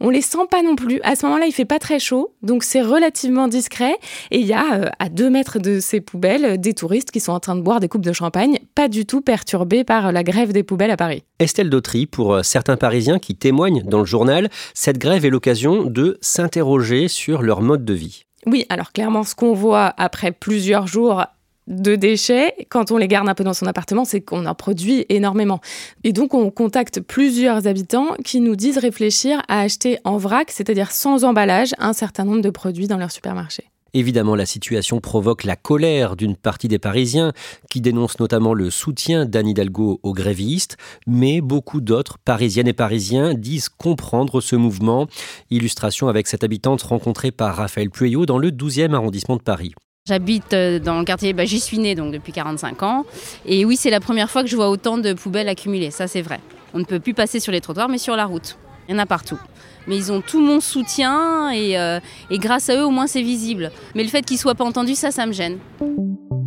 On 0.00 0.10
les 0.10 0.20
sent 0.22 0.46
pas 0.50 0.62
non 0.62 0.76
plus. 0.76 1.00
À 1.02 1.16
ce 1.16 1.26
moment-là, 1.26 1.46
il 1.46 1.52
fait 1.52 1.64
pas 1.64 1.78
très 1.78 1.98
chaud, 1.98 2.34
donc 2.42 2.64
c'est 2.64 2.82
relativement 2.82 3.48
discret. 3.48 3.96
Et 4.30 4.38
il 4.38 4.46
y 4.46 4.52
a 4.52 4.74
euh, 4.74 4.88
à 4.98 5.08
deux 5.08 5.30
mètres 5.30 5.58
de 5.58 5.80
ces 5.80 6.00
poubelles 6.00 6.60
des 6.60 6.74
touristes 6.74 7.10
qui 7.10 7.20
sont 7.20 7.32
en 7.32 7.40
train 7.40 7.56
de 7.56 7.62
boire 7.62 7.80
des 7.80 7.88
coupes 7.88 8.04
de 8.04 8.12
champagne, 8.12 8.58
pas 8.74 8.88
du 8.88 9.06
tout 9.06 9.20
perturbés 9.20 9.84
par 9.84 10.12
la 10.12 10.22
grève 10.22 10.52
des 10.52 10.62
poubelles 10.62 10.90
à 10.90 10.96
Paris. 10.96 11.24
Estelle 11.38 11.70
Dautry, 11.70 12.06
pour 12.06 12.34
euh, 12.34 12.42
certains 12.42 12.76
Parisiens 12.76 13.18
qui 13.18 13.34
témoignent 13.34 13.82
dans 13.82 14.00
le 14.00 14.06
journal, 14.06 14.48
cette 14.74 14.98
grève 14.98 15.24
est 15.24 15.30
l'occasion 15.30 15.84
de 15.84 16.18
s'interroger 16.20 17.08
sur 17.08 17.42
leur 17.42 17.60
mode 17.60 17.84
de 17.84 17.94
vie. 17.94 18.24
Oui, 18.46 18.66
alors 18.68 18.92
clairement, 18.92 19.22
ce 19.22 19.34
qu'on 19.34 19.54
voit 19.54 19.94
après 19.96 20.30
plusieurs 20.30 20.86
jours 20.86 21.24
de 21.66 21.96
déchets, 21.96 22.54
quand 22.68 22.90
on 22.90 22.96
les 22.96 23.08
garde 23.08 23.28
un 23.28 23.34
peu 23.34 23.44
dans 23.44 23.54
son 23.54 23.66
appartement, 23.66 24.04
c'est 24.04 24.20
qu'on 24.20 24.46
en 24.46 24.54
produit 24.54 25.06
énormément. 25.08 25.60
Et 26.02 26.12
donc, 26.12 26.34
on 26.34 26.50
contacte 26.50 27.00
plusieurs 27.00 27.66
habitants 27.66 28.14
qui 28.24 28.40
nous 28.40 28.56
disent 28.56 28.78
réfléchir 28.78 29.42
à 29.48 29.60
acheter 29.60 29.98
en 30.04 30.16
vrac, 30.16 30.50
c'est-à-dire 30.50 30.90
sans 30.90 31.24
emballage, 31.24 31.74
un 31.78 31.92
certain 31.92 32.24
nombre 32.24 32.42
de 32.42 32.50
produits 32.50 32.86
dans 32.86 32.98
leur 32.98 33.10
supermarché. 33.10 33.64
Évidemment, 33.96 34.34
la 34.34 34.44
situation 34.44 35.00
provoque 35.00 35.44
la 35.44 35.54
colère 35.54 36.16
d'une 36.16 36.34
partie 36.34 36.66
des 36.66 36.80
Parisiens 36.80 37.32
qui 37.70 37.80
dénoncent 37.80 38.18
notamment 38.18 38.52
le 38.52 38.68
soutien 38.68 39.24
d'Anne 39.24 39.46
Hidalgo 39.46 40.00
aux 40.02 40.12
grévistes, 40.12 40.76
mais 41.06 41.40
beaucoup 41.40 41.80
d'autres 41.80 42.18
Parisiennes 42.18 42.66
et 42.66 42.72
Parisiens 42.72 43.34
disent 43.34 43.68
comprendre 43.68 44.40
ce 44.40 44.56
mouvement. 44.56 45.06
Illustration 45.50 46.08
avec 46.08 46.26
cette 46.26 46.42
habitante 46.42 46.82
rencontrée 46.82 47.30
par 47.30 47.54
Raphaël 47.54 47.88
Pueyo 47.88 48.26
dans 48.26 48.38
le 48.38 48.50
12e 48.50 48.94
arrondissement 48.94 49.36
de 49.36 49.42
Paris. 49.42 49.74
J'habite 50.06 50.52
euh, 50.52 50.78
dans 50.78 50.98
le 50.98 51.04
quartier, 51.06 51.32
bah, 51.32 51.46
j'y 51.46 51.58
suis 51.58 51.78
née 51.78 51.94
donc 51.94 52.12
depuis 52.12 52.30
45 52.30 52.82
ans. 52.82 53.06
Et 53.46 53.64
oui, 53.64 53.74
c'est 53.74 53.88
la 53.88 54.00
première 54.00 54.30
fois 54.30 54.42
que 54.42 54.50
je 54.50 54.54
vois 54.54 54.68
autant 54.68 54.98
de 54.98 55.14
poubelles 55.14 55.48
accumulées, 55.48 55.90
ça 55.90 56.08
c'est 56.08 56.20
vrai. 56.20 56.40
On 56.74 56.78
ne 56.78 56.84
peut 56.84 57.00
plus 57.00 57.14
passer 57.14 57.40
sur 57.40 57.52
les 57.52 57.62
trottoirs, 57.62 57.88
mais 57.88 57.96
sur 57.96 58.14
la 58.14 58.26
route. 58.26 58.58
Il 58.86 58.92
y 58.92 58.94
en 58.94 58.98
a 58.98 59.06
partout. 59.06 59.38
Mais 59.86 59.96
ils 59.96 60.12
ont 60.12 60.20
tout 60.20 60.40
mon 60.40 60.60
soutien 60.60 61.50
et, 61.52 61.78
euh, 61.78 62.00
et 62.28 62.38
grâce 62.38 62.68
à 62.68 62.76
eux, 62.76 62.84
au 62.84 62.90
moins 62.90 63.06
c'est 63.06 63.22
visible. 63.22 63.72
Mais 63.94 64.02
le 64.02 64.10
fait 64.10 64.20
qu'ils 64.20 64.36
ne 64.36 64.40
soient 64.40 64.54
pas 64.54 64.64
entendus, 64.64 64.94
ça, 64.94 65.10
ça 65.10 65.24
me 65.24 65.32
gêne. 65.32 65.56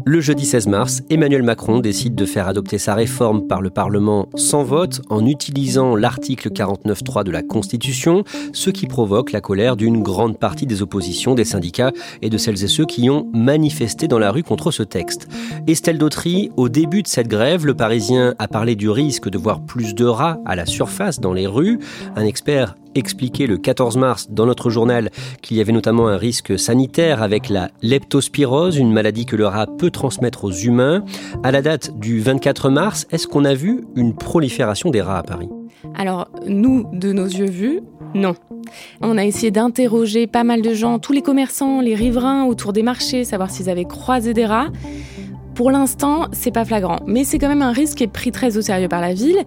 Le 0.10 0.22
jeudi 0.22 0.46
16 0.46 0.68
mars, 0.68 1.02
Emmanuel 1.10 1.44
Macron 1.44 1.80
décide 1.80 2.16
de 2.16 2.26
faire 2.26 2.48
adopter 2.48 2.78
sa 2.78 2.96
réforme 2.96 3.46
par 3.46 3.60
le 3.62 3.70
Parlement 3.70 4.30
sans 4.36 4.64
vote 4.64 5.02
en 5.10 5.26
utilisant 5.26 5.98
l'article 5.98 6.50
49.3 6.50 7.26
de 7.26 7.32
la 7.32 7.44
Constitution, 7.44 8.24
ce 8.54 8.70
qui 8.70 8.88
provoque 8.88 9.34
la 9.34 9.42
colère 9.42 9.76
d'une 9.76 10.02
grande 10.02 10.40
partie 10.40 10.66
des 10.66 10.82
oppositions, 10.82 11.36
des 11.36 11.44
syndicats 11.44 11.92
et 12.22 12.30
de 12.30 12.38
celles 12.38 12.64
et 12.64 12.70
ceux 12.70 12.86
qui 12.86 13.10
ont 13.10 13.30
manifesté 13.34 14.08
dans 14.08 14.18
la 14.18 14.32
rue 14.32 14.44
contre 14.44 14.72
ce 14.72 14.82
texte. 14.82 15.28
Estelle 15.68 15.98
Dautry, 15.98 16.52
au 16.56 16.70
début 16.70 17.04
de 17.04 17.10
cette 17.10 17.28
grève, 17.28 17.66
le 17.66 17.74
Parisien 17.74 18.34
a 18.40 18.48
parlé 18.48 18.78
du 18.78 18.90
risque 18.90 19.28
de 19.28 19.38
voir 19.38 19.60
plus 19.60 19.94
de 19.94 20.06
rats 20.06 20.40
à 20.46 20.56
la 20.56 20.66
surface 20.66 21.20
dans 21.20 21.34
les 21.34 21.48
rues. 21.48 21.80
Un 22.16 22.24
expert 22.24 22.76
expliqué 22.96 23.48
le 23.48 23.58
14 23.58 23.98
mars 23.98 24.28
dans 24.30 24.46
notre 24.46 24.70
journal 24.70 25.10
qu'il 25.42 25.58
y 25.58 25.62
avait 25.62 25.72
notamment 25.72 26.08
un 26.08 26.18
risque 26.18 26.58
sanitaire 26.58 27.22
avec 27.22 27.50
la 27.50 27.70
leptospirose, 27.82 28.78
une 28.78 28.92
maladie 28.92 29.26
que 29.26 29.36
le 29.36 29.48
rat 29.48 29.68
peut 29.68 29.92
transmettre 29.92 30.46
aux 30.46 30.52
humains. 30.52 31.04
À 31.44 31.52
la 31.52 31.62
date 31.62 31.98
du 32.00 32.20
24 32.20 32.70
mars, 32.70 33.08
est-ce 33.12 33.28
qu'on 33.28 33.46
a 33.46 33.54
vu 33.54 33.86
une 33.96 34.16
prolifération 34.16 34.90
des 34.90 35.02
rats 35.02 35.20
à 35.20 35.24
Paris? 35.24 35.50
Alors, 35.96 36.28
nous, 36.46 36.90
de 36.94 37.12
nos 37.12 37.26
yeux 37.26 37.50
vus, 37.50 37.82
non. 38.14 38.36
On 39.02 39.18
a 39.18 39.26
essayé 39.26 39.52
d'interroger 39.52 40.28
pas 40.28 40.44
mal 40.44 40.62
de 40.62 40.74
gens, 40.74 41.00
tous 41.00 41.14
les 41.14 41.22
commerçants, 41.22 41.82
les 41.82 41.96
riverains 41.96 42.46
autour 42.46 42.74
des 42.74 42.84
marchés, 42.84 43.24
savoir 43.24 43.52
s'ils 43.52 43.70
avaient 43.70 43.86
croisé 43.86 44.34
des 44.34 44.46
rats. 44.46 44.68
Pour 45.58 45.72
l'instant, 45.72 46.28
c'est 46.34 46.52
pas 46.52 46.66
flagrant, 46.66 47.00
mais 47.08 47.24
c'est 47.24 47.40
quand 47.40 47.48
même 47.48 47.64
un 47.64 47.72
risque 47.72 47.98
qui 47.98 48.04
est 48.04 48.08
pris 48.08 48.32
très 48.32 48.58
au 48.58 48.62
sérieux 48.62 48.88
par 48.88 49.02
la 49.02 49.16
ville. 49.16 49.40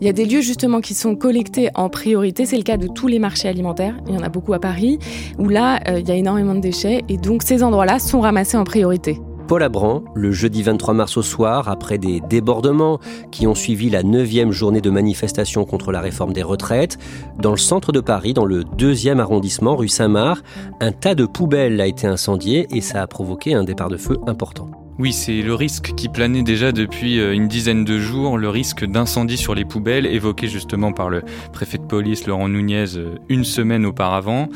Il 0.00 0.04
y 0.04 0.10
a 0.10 0.12
des 0.12 0.24
lieux 0.24 0.40
justement 0.40 0.80
qui 0.80 0.92
sont 0.92 1.14
collectés 1.14 1.68
en 1.76 1.88
priorité. 1.88 2.46
C'est 2.46 2.56
le 2.56 2.64
cas 2.64 2.76
de 2.76 2.88
tous 2.88 3.06
les 3.06 3.20
marchés 3.20 3.46
alimentaires. 3.46 3.94
Il 4.08 4.14
y 4.16 4.18
en 4.18 4.24
a 4.24 4.28
beaucoup 4.28 4.54
à 4.54 4.58
Paris, 4.58 4.98
où 5.38 5.48
là, 5.48 5.78
euh, 5.86 6.00
il 6.00 6.08
y 6.08 6.10
a 6.10 6.16
énormément 6.16 6.56
de 6.56 6.60
déchets, 6.60 7.02
et 7.08 7.16
donc 7.16 7.44
ces 7.44 7.62
endroits-là 7.62 8.00
sont 8.00 8.20
ramassés 8.20 8.56
en 8.56 8.64
priorité. 8.64 9.20
Paul 9.46 9.62
Abran, 9.62 10.02
le 10.16 10.32
jeudi 10.32 10.64
23 10.64 10.94
mars 10.94 11.16
au 11.16 11.22
soir, 11.22 11.68
après 11.68 11.96
des 11.96 12.20
débordements 12.28 12.98
qui 13.30 13.46
ont 13.46 13.54
suivi 13.54 13.88
la 13.88 14.02
neuvième 14.02 14.50
journée 14.50 14.80
de 14.80 14.90
manifestation 14.90 15.64
contre 15.64 15.92
la 15.92 16.00
réforme 16.00 16.32
des 16.32 16.42
retraites, 16.42 16.98
dans 17.38 17.52
le 17.52 17.56
centre 17.56 17.92
de 17.92 18.00
Paris, 18.00 18.34
dans 18.34 18.46
le 18.46 18.64
deuxième 18.64 19.20
arrondissement, 19.20 19.76
rue 19.76 19.86
Saint-Marc, 19.86 20.44
un 20.80 20.90
tas 20.90 21.14
de 21.14 21.24
poubelles 21.24 21.80
a 21.80 21.86
été 21.86 22.08
incendié 22.08 22.66
et 22.72 22.80
ça 22.80 23.00
a 23.00 23.06
provoqué 23.06 23.54
un 23.54 23.62
départ 23.62 23.90
de 23.90 23.96
feu 23.96 24.18
important. 24.26 24.81
Oui, 25.02 25.12
c'est 25.12 25.42
le 25.42 25.52
risque 25.56 25.94
qui 25.96 26.08
planait 26.08 26.44
déjà 26.44 26.70
depuis 26.70 27.18
euh, 27.18 27.34
une 27.34 27.48
dizaine 27.48 27.84
de 27.84 27.98
jours, 27.98 28.38
le 28.38 28.48
risque 28.48 28.84
d'incendie 28.84 29.36
sur 29.36 29.52
les 29.52 29.64
poubelles, 29.64 30.06
évoqué 30.06 30.46
justement 30.46 30.92
par 30.92 31.10
le 31.10 31.24
préfet 31.52 31.78
de 31.78 31.82
police 31.82 32.28
Laurent 32.28 32.48
Nunez 32.48 32.84
euh, 32.94 33.16
une 33.28 33.42
semaine 33.42 33.84
auparavant. 33.84 34.48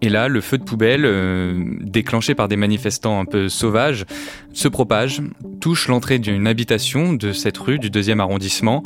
Et 0.00 0.08
là, 0.08 0.28
le 0.28 0.40
feu 0.40 0.58
de 0.58 0.62
poubelle, 0.62 1.04
euh, 1.04 1.60
déclenché 1.80 2.36
par 2.36 2.46
des 2.46 2.54
manifestants 2.54 3.18
un 3.18 3.24
peu 3.24 3.48
sauvages, 3.48 4.06
se 4.52 4.68
propage, 4.68 5.22
touche 5.60 5.88
l'entrée 5.88 6.20
d'une 6.20 6.46
habitation 6.46 7.12
de 7.12 7.32
cette 7.32 7.58
rue 7.58 7.80
du 7.80 7.90
deuxième 7.90 8.20
arrondissement. 8.20 8.84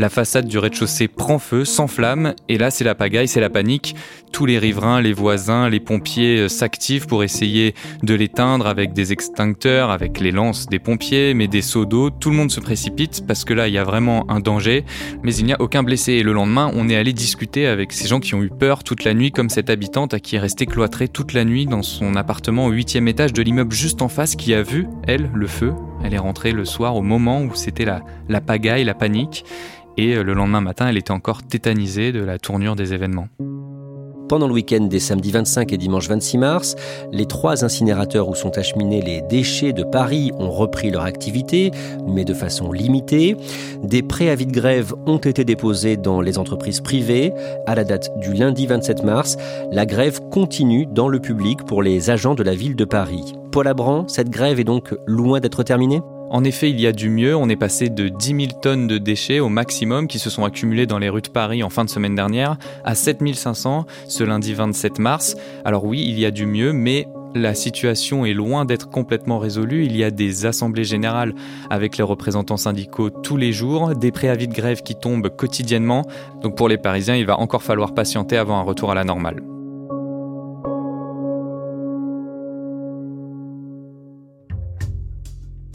La 0.00 0.08
façade 0.08 0.46
du 0.46 0.56
rez-de-chaussée 0.56 1.08
prend 1.08 1.38
feu, 1.38 1.66
s'enflamme, 1.66 2.32
et 2.48 2.56
là 2.56 2.70
c'est 2.70 2.84
la 2.84 2.94
pagaille, 2.94 3.28
c'est 3.28 3.38
la 3.38 3.50
panique. 3.50 3.94
Tous 4.32 4.46
les 4.46 4.58
riverains, 4.58 5.02
les 5.02 5.12
voisins, 5.12 5.68
les 5.68 5.78
pompiers 5.78 6.38
euh, 6.38 6.48
s'activent 6.48 7.06
pour 7.06 7.22
essayer 7.22 7.74
de 8.02 8.14
l'éteindre 8.14 8.66
avec 8.66 8.94
des 8.94 9.12
extincteurs, 9.12 9.90
avec 9.90 10.18
les 10.18 10.30
lances 10.30 10.68
des 10.68 10.78
pompiers, 10.78 11.34
mais 11.34 11.48
des 11.48 11.60
seaux 11.60 11.84
d'eau. 11.84 12.08
Tout 12.08 12.30
le 12.30 12.36
monde 12.36 12.50
se 12.50 12.60
précipite 12.60 13.26
parce 13.26 13.44
que 13.44 13.52
là 13.52 13.68
il 13.68 13.74
y 13.74 13.78
a 13.78 13.84
vraiment 13.84 14.24
un 14.30 14.40
danger, 14.40 14.86
mais 15.22 15.34
il 15.34 15.44
n'y 15.44 15.52
a 15.52 15.60
aucun 15.60 15.82
blessé. 15.82 16.14
Et 16.14 16.22
le 16.22 16.32
lendemain, 16.32 16.72
on 16.74 16.88
est 16.88 16.96
allé 16.96 17.12
discuter 17.12 17.66
avec 17.66 17.92
ces 17.92 18.08
gens 18.08 18.20
qui 18.20 18.34
ont 18.34 18.42
eu 18.42 18.48
peur 18.48 18.84
toute 18.84 19.04
la 19.04 19.12
nuit, 19.12 19.32
comme 19.32 19.50
cette 19.50 19.68
habitante 19.68 20.18
qui 20.20 20.36
est 20.36 20.40
restée 20.40 20.64
cloîtrée 20.64 21.08
toute 21.08 21.34
la 21.34 21.44
nuit 21.44 21.66
dans 21.66 21.82
son 21.82 22.16
appartement 22.16 22.64
au 22.64 22.70
huitième 22.70 23.06
étage 23.06 23.34
de 23.34 23.42
l'immeuble 23.42 23.74
juste 23.74 24.00
en 24.00 24.08
face, 24.08 24.34
qui 24.34 24.54
a 24.54 24.62
vu, 24.62 24.86
elle, 25.06 25.30
le 25.34 25.46
feu. 25.46 25.74
Elle 26.04 26.14
est 26.14 26.18
rentrée 26.18 26.52
le 26.52 26.64
soir 26.64 26.96
au 26.96 27.02
moment 27.02 27.42
où 27.42 27.54
c'était 27.54 27.84
la, 27.84 28.40
pagaille, 28.40 28.84
la 28.84 28.94
panique. 28.94 29.44
Et 29.96 30.16
euh, 30.16 30.22
le 30.22 30.34
lendemain 30.34 30.60
matin, 30.60 30.88
elle 30.88 30.96
était 30.96 31.10
encore 31.10 31.42
tétanisée 31.42 32.12
de 32.12 32.22
la 32.22 32.38
tournure 32.38 32.76
des 32.76 32.94
événements. 32.94 33.28
Pendant 34.30 34.46
le 34.46 34.54
week-end 34.54 34.84
des 34.84 35.00
samedis 35.00 35.32
25 35.32 35.72
et 35.72 35.76
dimanche 35.76 36.08
26 36.08 36.38
mars, 36.38 36.76
les 37.10 37.26
trois 37.26 37.64
incinérateurs 37.64 38.28
où 38.28 38.36
sont 38.36 38.56
acheminés 38.58 39.02
les 39.02 39.22
déchets 39.22 39.72
de 39.72 39.82
Paris 39.82 40.30
ont 40.38 40.52
repris 40.52 40.92
leur 40.92 41.02
activité, 41.02 41.72
mais 42.06 42.24
de 42.24 42.32
façon 42.32 42.70
limitée. 42.70 43.36
Des 43.82 44.02
préavis 44.02 44.46
de 44.46 44.52
grève 44.52 44.94
ont 45.04 45.18
été 45.18 45.44
déposés 45.44 45.96
dans 45.96 46.20
les 46.20 46.38
entreprises 46.38 46.80
privées. 46.80 47.32
À 47.66 47.74
la 47.74 47.82
date 47.82 48.16
du 48.20 48.32
lundi 48.32 48.68
27 48.68 49.02
mars, 49.02 49.36
la 49.72 49.84
grève 49.84 50.20
continue 50.30 50.86
dans 50.86 51.08
le 51.08 51.18
public 51.18 51.64
pour 51.64 51.82
les 51.82 52.08
agents 52.10 52.36
de 52.36 52.44
la 52.44 52.54
ville 52.54 52.76
de 52.76 52.84
Paris. 52.84 53.34
Paul 53.50 53.66
Abran, 53.66 54.06
cette 54.06 54.30
grève 54.30 54.60
est 54.60 54.64
donc 54.64 54.94
loin 55.08 55.40
d'être 55.40 55.64
terminée? 55.64 56.02
En 56.30 56.44
effet, 56.44 56.70
il 56.70 56.80
y 56.80 56.86
a 56.86 56.92
du 56.92 57.10
mieux. 57.10 57.34
On 57.34 57.48
est 57.48 57.56
passé 57.56 57.88
de 57.88 58.08
10 58.08 58.26
000 58.26 58.60
tonnes 58.62 58.86
de 58.86 58.98
déchets 58.98 59.40
au 59.40 59.48
maximum 59.48 60.06
qui 60.06 60.20
se 60.20 60.30
sont 60.30 60.44
accumulés 60.44 60.86
dans 60.86 60.98
les 60.98 61.08
rues 61.08 61.22
de 61.22 61.28
Paris 61.28 61.64
en 61.64 61.70
fin 61.70 61.84
de 61.84 61.90
semaine 61.90 62.14
dernière 62.14 62.56
à 62.84 62.94
7 62.94 63.18
500 63.34 63.84
ce 64.06 64.22
lundi 64.22 64.54
27 64.54 65.00
mars. 65.00 65.36
Alors 65.64 65.84
oui, 65.84 66.04
il 66.06 66.18
y 66.20 66.24
a 66.24 66.30
du 66.30 66.46
mieux, 66.46 66.72
mais 66.72 67.08
la 67.34 67.54
situation 67.54 68.24
est 68.24 68.32
loin 68.32 68.64
d'être 68.64 68.88
complètement 68.88 69.40
résolue. 69.40 69.84
Il 69.84 69.96
y 69.96 70.04
a 70.04 70.12
des 70.12 70.46
assemblées 70.46 70.84
générales 70.84 71.34
avec 71.68 71.96
les 71.96 72.04
représentants 72.04 72.56
syndicaux 72.56 73.10
tous 73.10 73.36
les 73.36 73.52
jours, 73.52 73.96
des 73.96 74.12
préavis 74.12 74.46
de 74.46 74.54
grève 74.54 74.82
qui 74.82 74.94
tombent 74.94 75.28
quotidiennement. 75.28 76.06
Donc 76.42 76.56
pour 76.56 76.68
les 76.68 76.78
Parisiens, 76.78 77.16
il 77.16 77.26
va 77.26 77.38
encore 77.38 77.64
falloir 77.64 77.92
patienter 77.92 78.36
avant 78.36 78.58
un 78.58 78.62
retour 78.62 78.92
à 78.92 78.94
la 78.94 79.02
normale. 79.02 79.49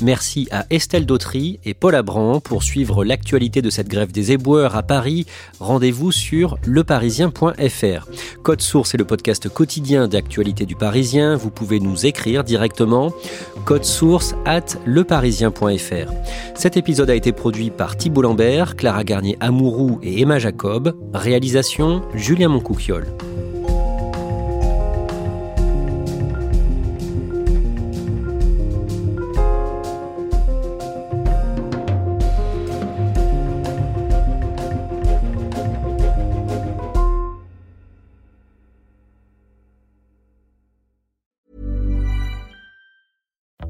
Merci 0.02 0.48
à 0.52 0.66
Estelle 0.70 1.06
Dautry 1.06 1.60
et 1.64 1.74
Paul 1.74 1.96
Abran 1.96 2.42
pour 2.42 2.64
suivre 2.64 3.06
l'actualité 3.06 3.62
de 3.62 3.70
cette 3.70 3.88
grève 3.88 4.12
des 4.12 4.34
éboueurs 4.34 4.76
à 4.76 4.84
Paris. 4.84 5.26
Rendez-vous 5.60 6.12
sur 6.12 6.58
leparisien.fr. 6.66 8.08
Code 8.44 8.62
Source 8.62 8.94
est 8.94 8.98
le 8.98 9.06
podcast 9.06 9.48
quotidien 9.48 10.08
d'actualité 10.08 10.66
du 10.66 10.76
Parisien. 10.76 11.36
Vous 11.36 11.50
pouvez 11.50 11.80
nous 11.80 12.06
écrire 12.06 12.44
directement. 12.44 13.14
Code 13.64 13.86
Source 13.86 14.36
at 14.46 14.66
leparisien.fr. 14.86 16.12
Cet 16.56 16.78
épisode 16.78 17.10
a 17.10 17.16
été 17.16 17.32
produit 17.32 17.70
par 17.70 17.96
Thibault 17.96 18.22
Lambert, 18.22 18.76
Clara 18.76 19.04
Garnier-Amouroux 19.04 20.00
et 20.04 20.22
Emma 20.22 20.40
Jacob. 20.40 20.96
Réalisation 21.14 22.04
Julien 22.14 22.50
Moncouquiole. 22.50 23.08